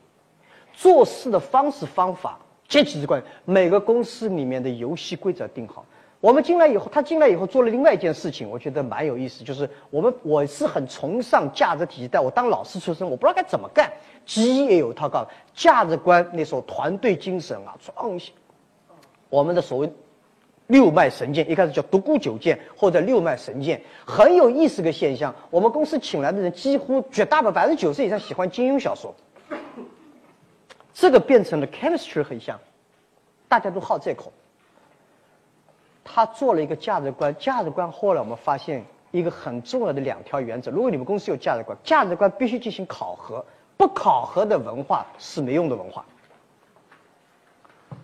[0.72, 3.30] 做事的方式方法阶级是关键。
[3.44, 5.86] 每个公司里面的游戏规则定好。
[6.22, 13.92] 我们进来以后，他进来以后做了另外一件事情，我觉得蛮有意思，就是我们我是很崇尚价值体系，但我当老师出身，我不知道该怎么干。
[14.26, 18.34] G 也有一套告价值观，那时候团队精神啊，创新，
[19.30, 19.92] 我们的所谓。
[20.68, 25.36] 六脉神剑，一开始叫独孤九剑，或者六脉神剑，很有意思个现象。
[25.50, 29.14] 我们公司请来的人，几乎绝大部分百分之九十以上喜欢金庸小说。
[30.94, 32.58] 这个变成了 chemistry 很像，
[33.50, 34.32] 大家都好这口。
[36.14, 43.46] 他做了一个价值观，价值观后来我们发现一个很重要的两条原则：如果你们公司有价值观，价值观必须进行考核，
[43.78, 46.04] 不考核的文化是没用的文化。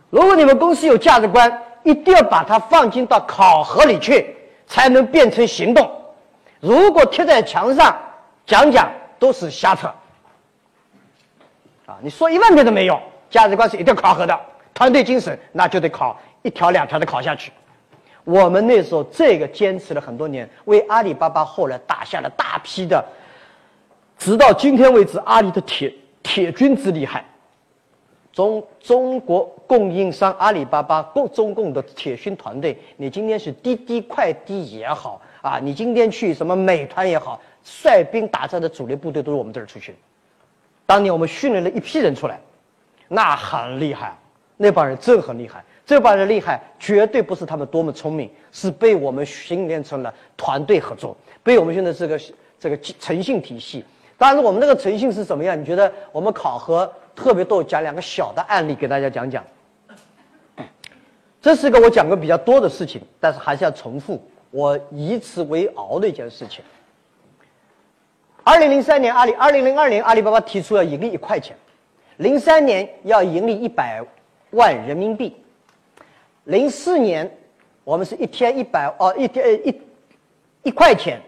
[0.10, 4.36] 如果你们公司有价值观，一定要把它放进到考核里去，
[4.66, 5.92] 才能变成行动。
[6.62, 7.98] 如果贴在墙上
[8.46, 8.90] 讲讲，
[9.20, 9.88] 都是瞎扯。
[11.86, 13.00] 啊，你说一万遍都没用。
[13.30, 14.40] 价值观是一定要考核的，
[14.74, 17.52] 团队精神那就得考一条两条的考下去。
[18.28, 23.02] 我们那时候这个坚持了很多年，为阿里巴巴后来打下了大批的，
[24.18, 27.24] 直到今天为止，阿里的铁铁军之厉害。
[28.34, 39.98] 中中国供应商阿里巴巴共中共的铁军团队，你今天是滴滴快滴也好啊，你今天去什么美团也好，率兵打仗的主力部队都是我们这儿出去的。
[40.86, 42.38] 当年我们训练了一批人出来，
[43.08, 44.18] 那很厉害，
[44.58, 45.64] 那帮人真很厉害。
[45.88, 52.22] 这帮人厉害，绝对不是他们多么聪明，是被我们训练成了团队合作，被我们训练这个
[52.60, 53.84] 这个诚信体系。
[54.18, 55.60] 当然，我们这个诚信是怎么样？
[55.60, 56.92] 你觉得我们考核？
[57.16, 59.44] 特别多讲两个小的案例给大家讲讲，
[61.42, 64.22] 这是一个我讲过比较多的事情，但是还是要重复，
[64.52, 66.64] 我以此为傲的一件事情。
[68.44, 71.58] 二零零三年，阿里二零零二年阿里巴巴提出要盈利一块钱，
[72.18, 74.04] 零三年要盈利一百
[74.52, 75.36] 万人民币，
[76.48, 77.30] 零四年
[77.84, 79.82] 我们是一天一百哦一天一
[80.64, 81.22] 一块钱。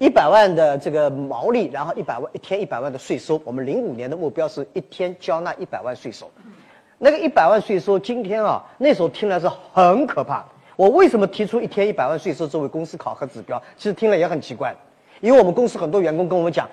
[0.00, 6.30] 一百万的这个毛利，然后一百万一天一百万的税收，我们零五年的目标是一天交纳一百万税收。
[6.98, 10.44] 那个一百万税收，今天啊，那时候听来是很可怕。
[10.76, 13.60] 我为什么提出一天一百万税收作为公司考核指标？
[13.76, 14.72] 其实听了也很奇怪，
[15.20, 16.68] 因为我们公司很多员工跟我们讲，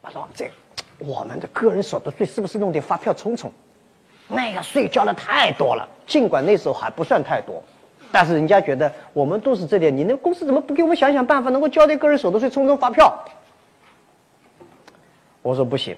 [0.00, 0.48] 他说这
[0.98, 3.52] 我们的个人所得税是不是弄点发票冲冲？
[4.28, 7.62] 那个税交的太多了，尽管那时候还不算太多。
[8.12, 13.12] 但是人家觉得我们都是这点，你那公司怎么不给我们想想办法，能够交点个人所得税，充充发票？
[15.42, 15.96] 我说不行。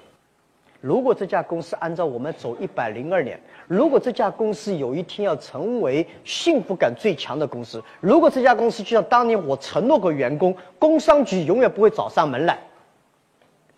[0.81, 12.59] 如果这家公司按照我们走一百零二年，如果这家公司有一天要成为幸福感最强的公司，如果这家公司就像当年我承诺过员工，工商局永远不会找上门来，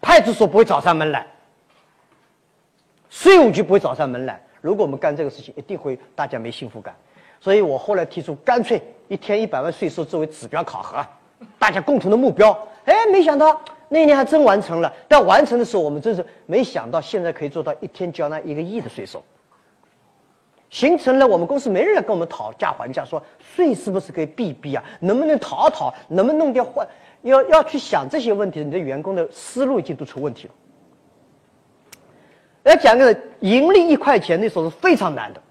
[0.01, 1.27] 派出所不会找上门来，
[3.11, 4.41] 税务局不会找上门来。
[4.63, 6.95] 如果我们干这个事情，一定会大家没幸福感。
[7.41, 11.05] 所以我后来提出，干脆一天一百万税收作为指标考核，
[11.59, 12.57] 大家共同的目标。
[12.85, 14.93] 哎，没想到那一年还真完成了。
[15.09, 19.23] 但完成的时候，我们真是没想到，现在可以做到一天交纳一个亿的税收，
[20.69, 24.85] 形成了我们公司没人来跟我们讨价还价，说税是不是可以避避啊？
[25.01, 25.93] 能不能讨讨？
[26.09, 26.87] 能不能弄点换？
[27.23, 30.55] 要要去想这些问题，你的员工的思路已经都出问题了。
[32.63, 35.43] 要讲个盈利一块钱，那时候是非常难的。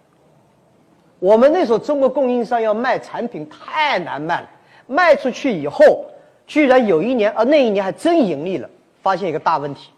[1.20, 4.50] 我们那时候中国供应商要卖产品太难卖了，
[4.88, 6.06] 卖出去以后，
[6.48, 8.70] 居然有一年，啊那一年还真盈利了。
[9.02, 9.92] 发现一个大问题，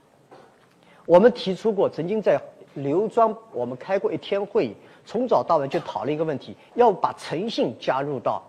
[1.07, 2.39] 我们提出过，曾经在
[2.75, 8.43] 刘庄我们开过一天会议，从早到晚就讨论一个问题，要把诚信加入到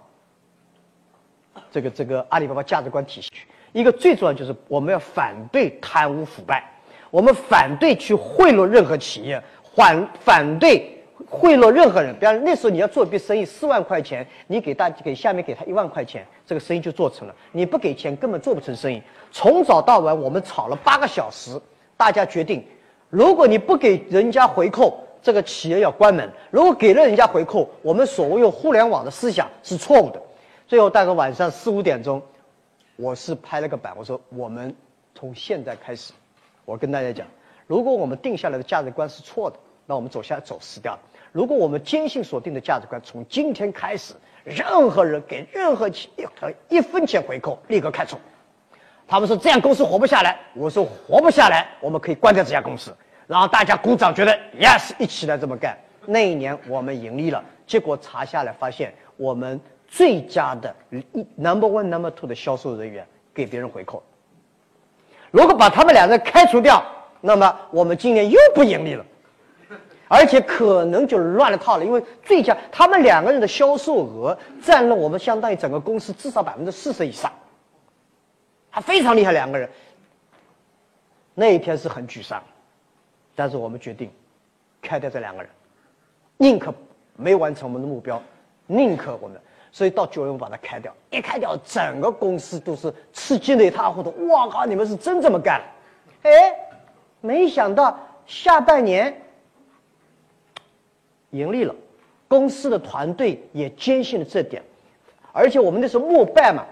[1.71, 3.47] 这个这个阿里巴巴价值观体系去。
[3.73, 6.71] 一个最重要就是我们要反对贪污腐败，
[7.13, 9.41] 我们反对去贿赂任何企业，
[9.75, 10.99] 反反对
[11.29, 12.19] 贿赂任何人。
[12.19, 17.35] 比方那时候你要做一笔生意，四万块钱，你给大给下面给他一万块钱，这个生意就做成了。
[17.53, 19.03] 你不给钱，根本做不成生意。
[19.31, 21.61] 从早到晚我们吵了八个小时，
[21.99, 22.65] 大家决定，
[23.11, 30.19] 如果你不给人家回扣，这个企业要关门；如果给了人家回扣，我们所谓用互联网的思想是错误的。
[30.67, 32.23] 最后大概晚上四五点钟。
[32.97, 34.75] 我是拍了个板，我说我们
[35.15, 36.15] 从现在开始，
[36.73, 37.27] 我跟大家讲，
[37.67, 40.95] 如果我们定下来的价值观是错的，那我们走下走死掉；
[41.31, 46.27] 如果我们坚信所定的价值观，从今天开始，任何人给任何企业
[46.71, 48.17] 一分钱回扣，立刻开除。
[49.07, 52.91] 他们说这样公司活不下来，我说活不下来，我们可以关掉这家公司。
[53.27, 55.77] 然后大家鼓掌，觉得 yes，一起来这么干。
[56.07, 59.61] 那一年我们盈利了，结果查下来发现我们。
[59.95, 60.75] 最佳的
[61.13, 64.03] 一 number one number two 的销售人员给别人回扣，
[65.33, 66.85] 如果把他们两人开除掉，
[67.21, 69.05] 那么我们今年又不盈利了，
[70.07, 71.85] 而且可能就乱了套了。
[71.85, 77.33] 因为最佳他们两个人的销售额占了我们相当于整个公司至少百分之四十以上，
[78.71, 79.69] 他非常厉害两个人。
[81.35, 82.43] 那一天是很沮丧，
[83.35, 84.11] 但是我们决定
[84.83, 85.51] 开掉这两个人，
[86.37, 86.75] 宁可
[87.17, 88.23] 没完成我们的目标，
[88.67, 89.41] 宁可我们。
[89.73, 94.15] 所以到九月份把它开掉，一开掉，整个公司都是吃惊的一塌糊涂。
[94.29, 95.63] 我靠，你们是真这么干？
[96.23, 96.55] 哎，
[97.23, 99.19] 没想到下半年
[101.31, 101.75] 盈利了，
[102.29, 104.63] 公司的团队也坚信了这点。
[105.33, 106.63] 而且我们那时候末拜嘛，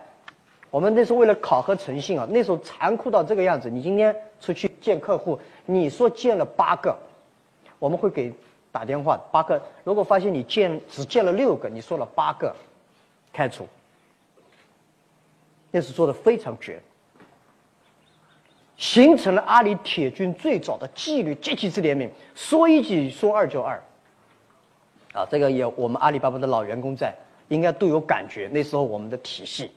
[0.70, 3.70] 我们那时候为了考核诚信啊，那时候残酷到这个样子。
[3.70, 6.94] 你今天出去见客户，你说见了八个，
[7.78, 8.30] 我们会给
[8.70, 9.58] 打电话八个。
[9.84, 12.54] 如果发现你见只见了六个，你说了八个。
[13.32, 13.66] 开除，
[15.70, 16.80] 那是做的非常绝，
[18.76, 23.80] 形成了阿里铁军最早的纪律阶级之联名，说一句说二就二。
[25.12, 27.14] 啊，这个有我们阿里巴巴的老员工在，
[27.48, 28.48] 应该都有感觉。
[28.52, 29.70] 那时候我们的体系，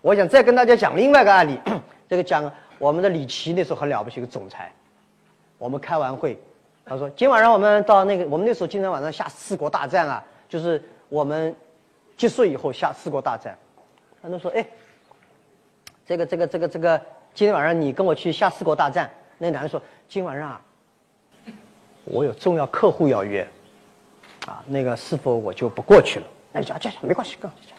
[0.00, 1.58] 我想再跟大家讲另外一个案例，
[2.08, 4.72] 这个讲我们的李琦那时候很了不起，一个总裁。
[5.58, 6.38] 我们开完会，
[6.84, 11.54] 他说今晚上我们到那个，我们那时候经常晚上下四国大战啊，就是我们。
[12.16, 13.56] 结束以后下四国大战，
[14.22, 14.66] 他都说：“哎，
[16.06, 17.00] 这个这个这个这个，
[17.34, 20.60] 今天晚上你跟我去下四国大战。”那男的说：“今晚上啊，
[22.04, 23.46] 我有重要客户要约，
[24.46, 27.76] 啊，那个是否我就不过去了？”那就讲讲没关系，跟讲。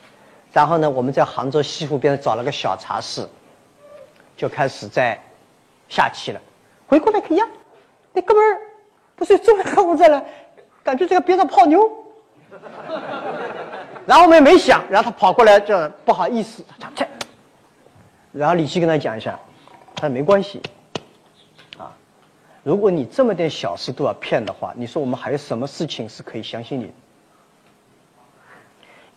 [0.53, 3.27] 然后呢，我们在杭州西湖边找了个小茶室，
[4.35, 5.19] 就开始在
[5.89, 6.39] 下棋了。
[6.87, 7.47] 回过来看呀，
[8.13, 8.61] 那哥们儿
[9.15, 10.23] 不是重要客户在了，
[10.83, 11.89] 感觉这个边上泡妞。
[14.07, 17.05] 然后我们也没想，然后他跑过来就不好意思，他讲
[18.31, 19.37] 然后李琦跟他讲一下，
[19.93, 20.61] 他说没关系，
[21.77, 21.91] 啊，
[22.63, 26.93] 如果你这么点小事都要骗的话，你说我们还有什么事情是可以相信你？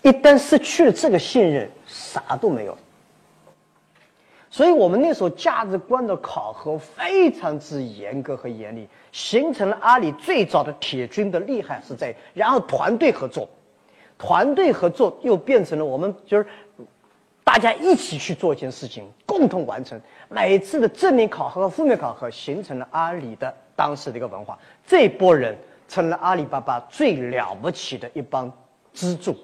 [0.02, 2.76] 一旦失去了这个信任，啥都没有。
[4.50, 13.48] 所以我们那时候价值观的考核非常之严格和严厉，形成了阿里最早的铁军的厉害是在，然后团队合作。
[14.20, 16.46] 团队合作又变成了我们就是
[17.42, 19.98] 大家一起去做一件事情，共同完成。
[20.28, 24.58] 每次的正面考核和负面考核，形成了阿里的当时的一个文化。
[24.86, 25.56] 这波人
[25.88, 28.52] 成了阿里巴巴最了不起的一帮
[28.92, 29.34] 支柱。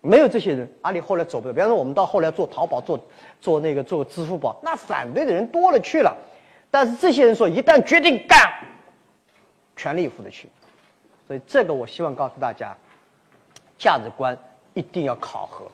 [0.00, 1.54] 没有这些人，阿里后来走不了。
[1.54, 2.98] 比方说，我们到后来做淘宝、做
[3.40, 6.14] 做那个做支付宝，那反对的人多了去了。
[6.72, 8.38] 但是这些人说，一旦决定干，
[9.76, 10.48] 全力以赴的去。
[11.26, 12.76] 所以这个我希望告诉大家。
[13.78, 14.36] 价值观
[14.74, 15.64] 一定要考核，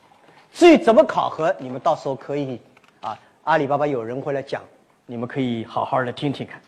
[0.53, 2.61] 至于怎么考核，你们到时候可以
[3.01, 4.63] 啊，阿里巴巴有人会来讲，
[5.07, 6.61] 你们可以好好的听听看。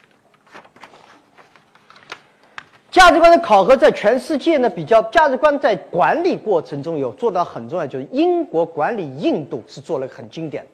[2.91, 10.67] 价值观的考核在全世界呢比较，价值观在管理过程中有做到很重要，就是英国管理印度是做了很经典。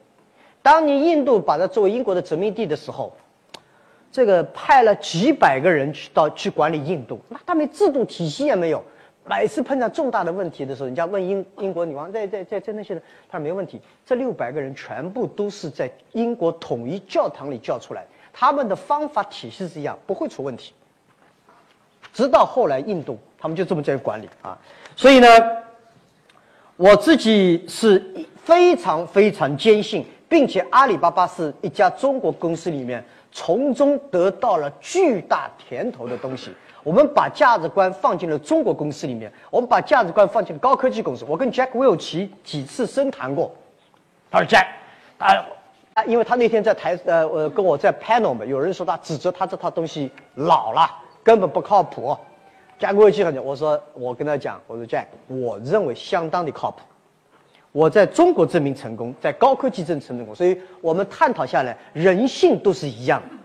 [0.62, 3.12] 当年印度把它作为英国的殖民地的时候，
[4.12, 8.84] 这个派了几百个人去到去管理印度，那他们制度体系也没有。
[9.24, 13.80] 每次碰到重大的问题的时候，人家问英英国女王在在在在那些人，他说没问题。
[14.04, 20.72] 这六百个人全部都是在英国统一教堂里教出来，他们的方法体系是一样，不会出问题。
[22.12, 24.58] 直到后来印度，他们就这么在管理啊。
[24.96, 25.28] 所以呢，
[26.76, 28.04] 我自己是
[28.44, 36.50] 非常非常坚信，并且阿里巴巴是一家中国公司里面从中得到了巨大甜头的东西。
[36.82, 41.24] 我们把价值观放进了中国公司里面，我们把价值观放进了高科技公司。
[41.28, 43.54] 我跟 Jack Welch 几次深谈过，
[44.30, 44.66] 他说 Jack，
[45.18, 45.46] 啊
[45.94, 50.90] 啊，因为他那天在台呃呃跟我在 panel 嘛，有人说他指责他这套东西老了，
[51.22, 52.16] 根本不靠谱。
[52.80, 56.80] Jack 我记很久，我说我跟他讲，我说 Jack，我认为相当的靠谱。
[57.70, 63.36] 我在中国证明成功，在高科技证成功，所以我们探讨下来，人性都是一样的，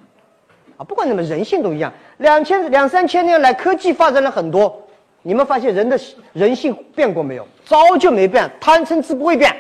[0.78, 1.92] 啊，不管怎么人性都一样。
[2.18, 4.82] 两千两三千年来，科技发展了很多，
[5.22, 6.00] 你们发现人的
[6.34, 7.48] 人性变过没有？
[7.66, 9.56] 早就没变，贪嗔痴不会变。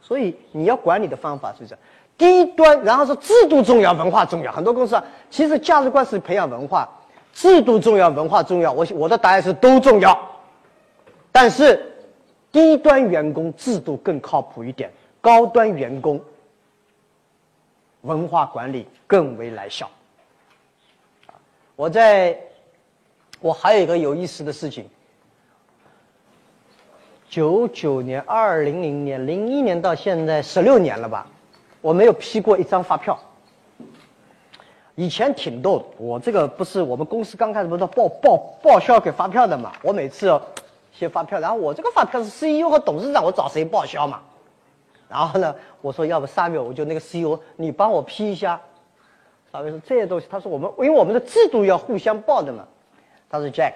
[0.00, 1.78] 所以你要管理的方法是这样，
[2.16, 4.52] 低端，然后是制度重要，文化重要。
[4.52, 6.88] 很多公司啊，其实价值观是培养文化，
[7.32, 8.72] 制度重要，文化重要。
[8.72, 10.18] 我我的答案是都重要，
[11.32, 11.90] 但是。
[12.52, 14.88] 低端员工制度更靠谱一点，
[15.20, 16.20] 高端员工
[18.04, 19.90] 文化管理更为来效。
[21.76, 22.38] 我在，
[23.40, 24.88] 我还有一个有意思的事情。
[27.28, 31.26] 九九年、二零零年、零一年到现在十六年了吧，
[31.80, 33.18] 我没有批过一张发票。
[34.94, 40.40] 以前挺逗，我这个不是我们公司刚开始不是报报报销给发票的嘛，我每次。
[40.96, 44.22] 写发票，然后我这个发票是 CEO 和董事长，我找谁报销嘛？
[45.14, 48.60] 然后呢，我说要不三月我就那个 CEO，你帮我批一下。
[49.52, 52.66] 三月说这些东西，他说我们因为我们的制度要互相报的嘛。
[53.30, 53.74] 他说 Jack，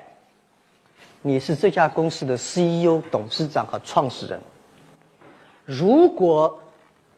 [1.23, 4.41] 你是这家公司的 CEO、董事长和创始人，
[5.65, 6.59] 如果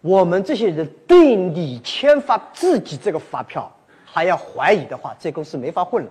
[0.02, 3.72] 我们这些人对你签发自己这个发票
[4.04, 6.10] 还要怀疑的话，这公司没法混了。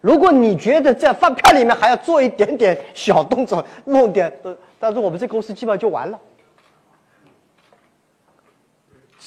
[0.00, 4.32] 如果你觉得在发票里面还要做一点点小动作，弄点，
[4.78, 6.18] 但是我们这公司基本上就完了。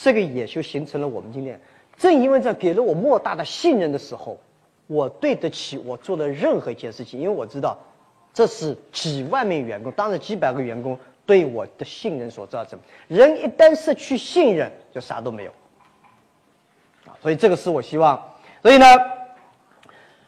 [0.04, 1.58] 这个也就形成了我们今天，
[1.96, 4.38] 正因为这给了我莫大的信任的时候，
[4.86, 7.80] 我对得起我做的任何一件事情，因为我知道，
[8.34, 12.78] 这是几万名员工，当然几百个员工对我的信任所造成。
[13.08, 15.52] 人一旦失去信任，就啥都没有。
[17.06, 18.22] 啊，所以这个是我希望，
[18.62, 18.86] 所以呢。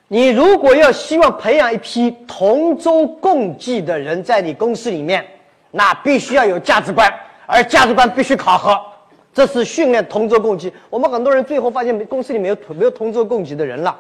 [0.08, 5.26] 你如果要希望培养一批同舟共济的人在你公司里面，
[5.72, 7.12] 那必须要有价值观，
[7.48, 8.80] 而价值观必须考核，
[9.36, 10.74] 这是训练同舟共济。
[10.90, 13.96] 我们很多人最后发现公司里没有没有同舟共济的人了，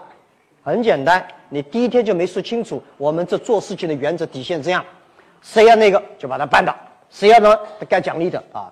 [0.63, 4.83] 很简单，你第一天就没说清楚我们这做事情的原则底线这样，
[5.41, 6.73] 谁要那个就把他办到，
[7.09, 7.55] 谁要呢
[7.89, 8.71] 该奖励的啊，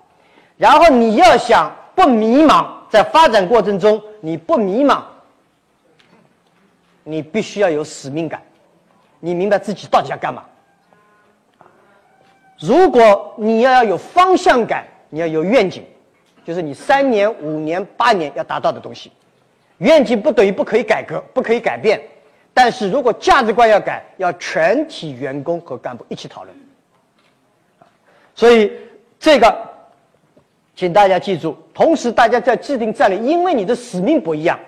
[0.56, 5.02] 然后你要想不迷茫，在发展过程中你不迷茫。
[7.06, 8.40] 你必须要有使命感，
[9.20, 10.42] 你明白自己到底要干嘛。
[12.58, 15.84] 如果你要要有方向感，你要有愿景，
[16.44, 19.10] 就是你三年、五年、八年要达到的东西。
[19.78, 22.00] 愿景不等于不可以改革、不可以改变，
[22.52, 26.56] 但是如果价值观要改，要全体员工和干部一起讨论。
[28.34, 28.70] 所以
[29.18, 29.56] 这个，
[30.76, 31.56] 请大家记住。
[31.72, 34.58] 同时，大家在制定战略，因为你的使命不一样，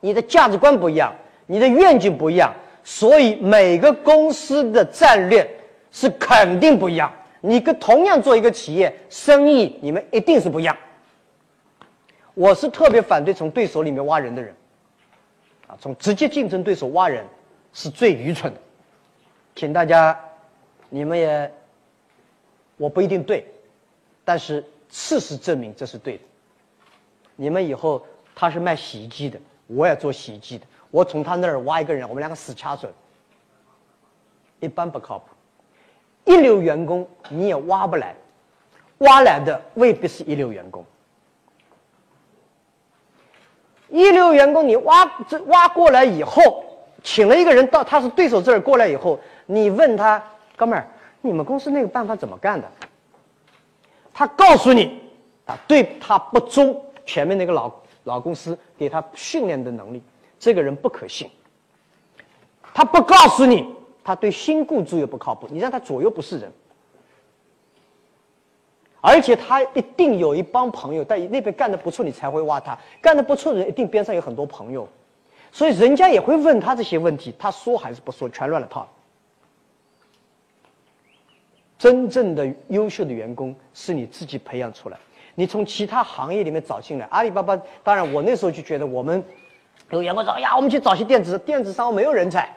[0.00, 1.14] 你的价值观不一样。
[1.50, 2.52] 你的愿景不一样，
[2.84, 5.48] 所以每个公司的战略
[5.90, 7.10] 是肯定不一样。
[7.40, 10.76] 你跟同样做一个企业生意，你们一定是不一样。
[12.34, 14.54] 我是特别反对从对手里面挖人的人，
[15.66, 17.24] 啊，从直接竞争对手挖人
[17.72, 18.60] 是最愚蠢的。
[19.56, 20.18] 请大家，
[20.88, 21.52] 你们也，
[22.76, 23.44] 我不一定对，
[24.24, 26.22] 但是事实证明这是对的。
[27.34, 28.04] 你们以后
[28.34, 30.66] 他是卖洗衣机的，我也做洗衣机的。
[30.90, 32.92] 我从他那儿挖一个人，我们两个死掐准，
[34.60, 35.26] 一般不靠谱。
[36.28, 38.14] 一流员工你也挖不来，
[38.98, 40.84] 挖来的未必是一流员工。
[43.88, 46.62] 一流员工你挖这挖过来以后，
[47.02, 50.22] 请了一个人到他是对手这儿过来以后，你问他
[50.54, 50.86] 哥们儿，
[51.22, 52.70] 你们公司那个办法怎么干的？
[54.12, 55.00] 他告诉你，
[55.46, 57.72] 啊，对他不忠，前面那个老
[58.04, 60.02] 老公司给他训练的能力。
[60.38, 61.30] 这个人不可信，
[62.74, 63.74] 他不告诉你，
[64.08, 66.50] 他对新雇主也不靠谱，你让他左右不是人，
[69.02, 74.88] 而且他一定有一帮朋友在那边干的不错，你才会挖他，干的不错的人一定边上有很多朋友，
[75.52, 78.88] 所以人家也会问他这些问题，他说还是不说，全乱了套。
[81.76, 84.96] 真正的优秀的员工是你自己培养出来，
[85.34, 87.04] 你从其他行业里面找进来。
[87.10, 89.22] 阿里巴巴，当然我那时候就觉得我们。
[89.90, 92.54] 有员工说：“哎呀，我们去找些电子电子商务没有人才，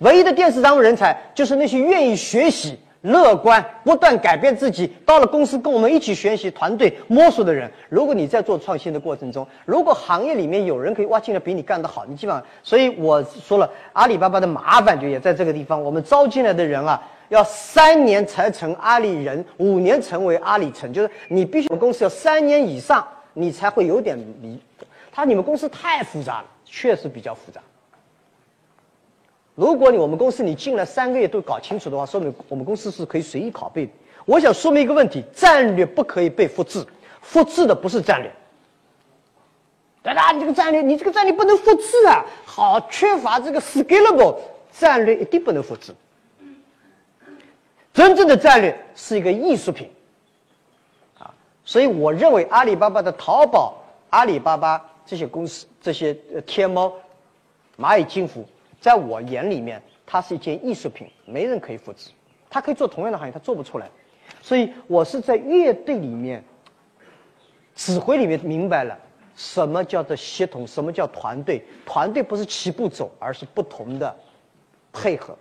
[0.00, 7.70] 唯一的电子商务人才就是那些愿意学习、乐观、不断改变自己，到了公司跟我们一起学习、团队摸索的人。
[7.90, 12.42] 如果你在做创新的过程中，如果行业里面有人可以挖进来比你干得好，你基本上……
[12.62, 15.82] 所以我说了，阿里巴巴的麻烦就也在这个地方。
[15.82, 24.58] 我们招进来的人啊，要三年才成阿里人，五年成为阿里城，就是你必须我们公司要三年以上，你才会有点离。
[25.12, 27.60] 他你们公司太复杂了，确实比较复杂。
[29.60, 33.92] 如果你我们公司你进来三个月都搞清楚的话，说明我们公司是可以随意拷贝的。
[34.24, 36.82] 我想说明一个问题：战略不可以被复制，
[37.20, 38.32] 复制的不是战略。
[40.02, 40.32] 对吧？
[40.32, 42.24] 你这个战略，你这个战略不能复制啊！
[42.46, 44.34] 好，缺乏这个 scalable
[44.72, 45.94] 战略，一定不能复制。
[47.92, 49.90] 真正的战略是一个艺术品，
[51.18, 51.30] 啊，
[51.66, 53.74] 所以我认为阿里巴巴的淘宝、
[54.08, 56.14] 阿里巴巴这些公司、这些
[56.46, 56.90] 天猫、
[57.78, 58.42] 蚂蚁金服，
[58.80, 62.10] 在我眼里面，它是一件艺术品，没人可以复制。
[62.48, 63.88] 它可以做同样的行业，它做不出来。
[64.42, 66.42] 所以我是在乐队里面、
[67.74, 68.98] 指挥里面明白了。
[69.36, 70.66] 什么叫做协同？
[70.66, 71.62] 什么叫团队？
[71.86, 74.14] 团队不是齐步走，而是不同的
[74.92, 75.34] 配合，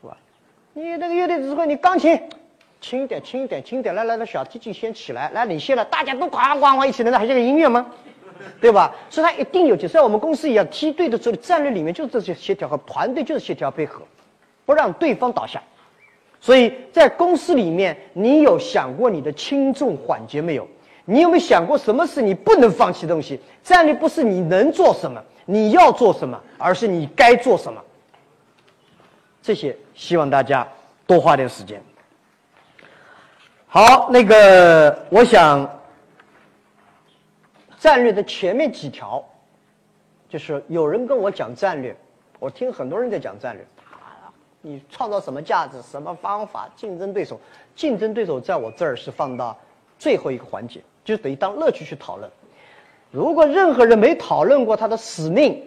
[0.00, 0.16] 是吧？
[0.72, 2.20] 你那个乐队指挥，你钢琴
[2.80, 7.86] 轻一点，轻一点，轻一点，来来来，小提琴先起来，来你先来，大家都哐哐哐一起来，那还是个音乐吗？
[8.60, 8.94] 对吧？
[9.10, 14.02] 所以它一定有，就像我们公司一样，梯队的时候战略里面就是这些协调和团队就是协调配合，
[14.64, 15.62] 不让对方倒下。
[16.40, 20.68] 所以在公司里面，你有想过你的轻重缓急没有？
[21.04, 23.40] 你有没有想过，什么是你不能放弃的东西？
[23.62, 27.80] 战略不是你能做什么，你要做什么，而是你该做什么。
[29.40, 30.66] 这些希望大家
[31.06, 31.80] 多花点时间。
[33.68, 35.68] 好，那个我想，
[37.86, 39.24] 战略的前面几条，
[40.28, 41.94] 就是有人跟我讲战略，
[42.40, 43.64] 我听很多人在讲战略，
[44.60, 47.40] 你创造什么价值，什么方法，竞争对手，
[47.76, 49.56] 竞争对手在我这儿是放到
[50.00, 50.82] 最后一个环节。
[51.04, 52.28] 就等于当乐趣去讨论。
[53.12, 55.64] 如果任何人没讨论过他的使命、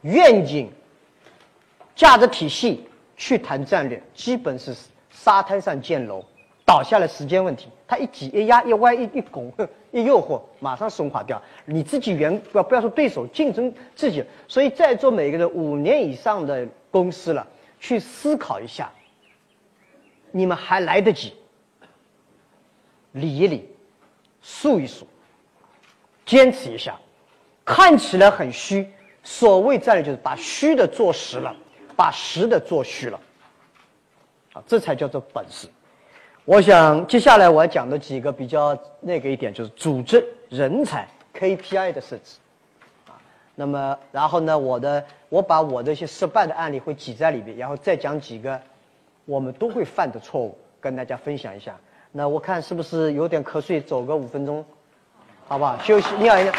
[0.00, 0.68] 愿景、
[1.94, 2.84] 价值体系
[3.16, 4.74] 去谈战略，基本是
[5.12, 6.24] 沙滩上建楼，
[6.66, 7.68] 倒下来时间问题。
[7.92, 9.52] 他一挤一压一歪一一拱
[9.90, 11.40] 一诱惑，马上松垮掉。
[11.66, 14.24] 你自己员不要不要说对手，竞争自己。
[14.48, 17.46] 所以在座每个人五年以上的公司了，
[17.78, 18.90] 去思考一下，
[20.30, 21.34] 你们还来得及
[23.12, 23.68] 理一理。
[24.40, 25.06] 数一数，
[26.24, 26.98] 坚持一下，
[27.62, 28.90] 看起来很虚。
[29.22, 31.54] 所谓战略，就是把虚的做实了，
[31.94, 33.20] 把实的做虚了，
[34.54, 35.68] 啊，这才叫做本事。
[36.44, 41.06] 我想接下来我要讲的几个比较那个一点，就是组织人才
[41.38, 42.38] KPI 的设置，
[43.06, 43.14] 啊，
[43.54, 48.60] 那么然后呢，我的我把我的一些失败的案例会挤在里面，然后再讲几个
[49.24, 51.76] 我们都会犯的错误，跟大家分享一下。
[52.10, 53.80] 那我看是不是有点瞌睡？
[53.80, 54.64] 走个五分钟，
[55.46, 55.78] 好不好？
[55.78, 56.52] 休息，尿一尿。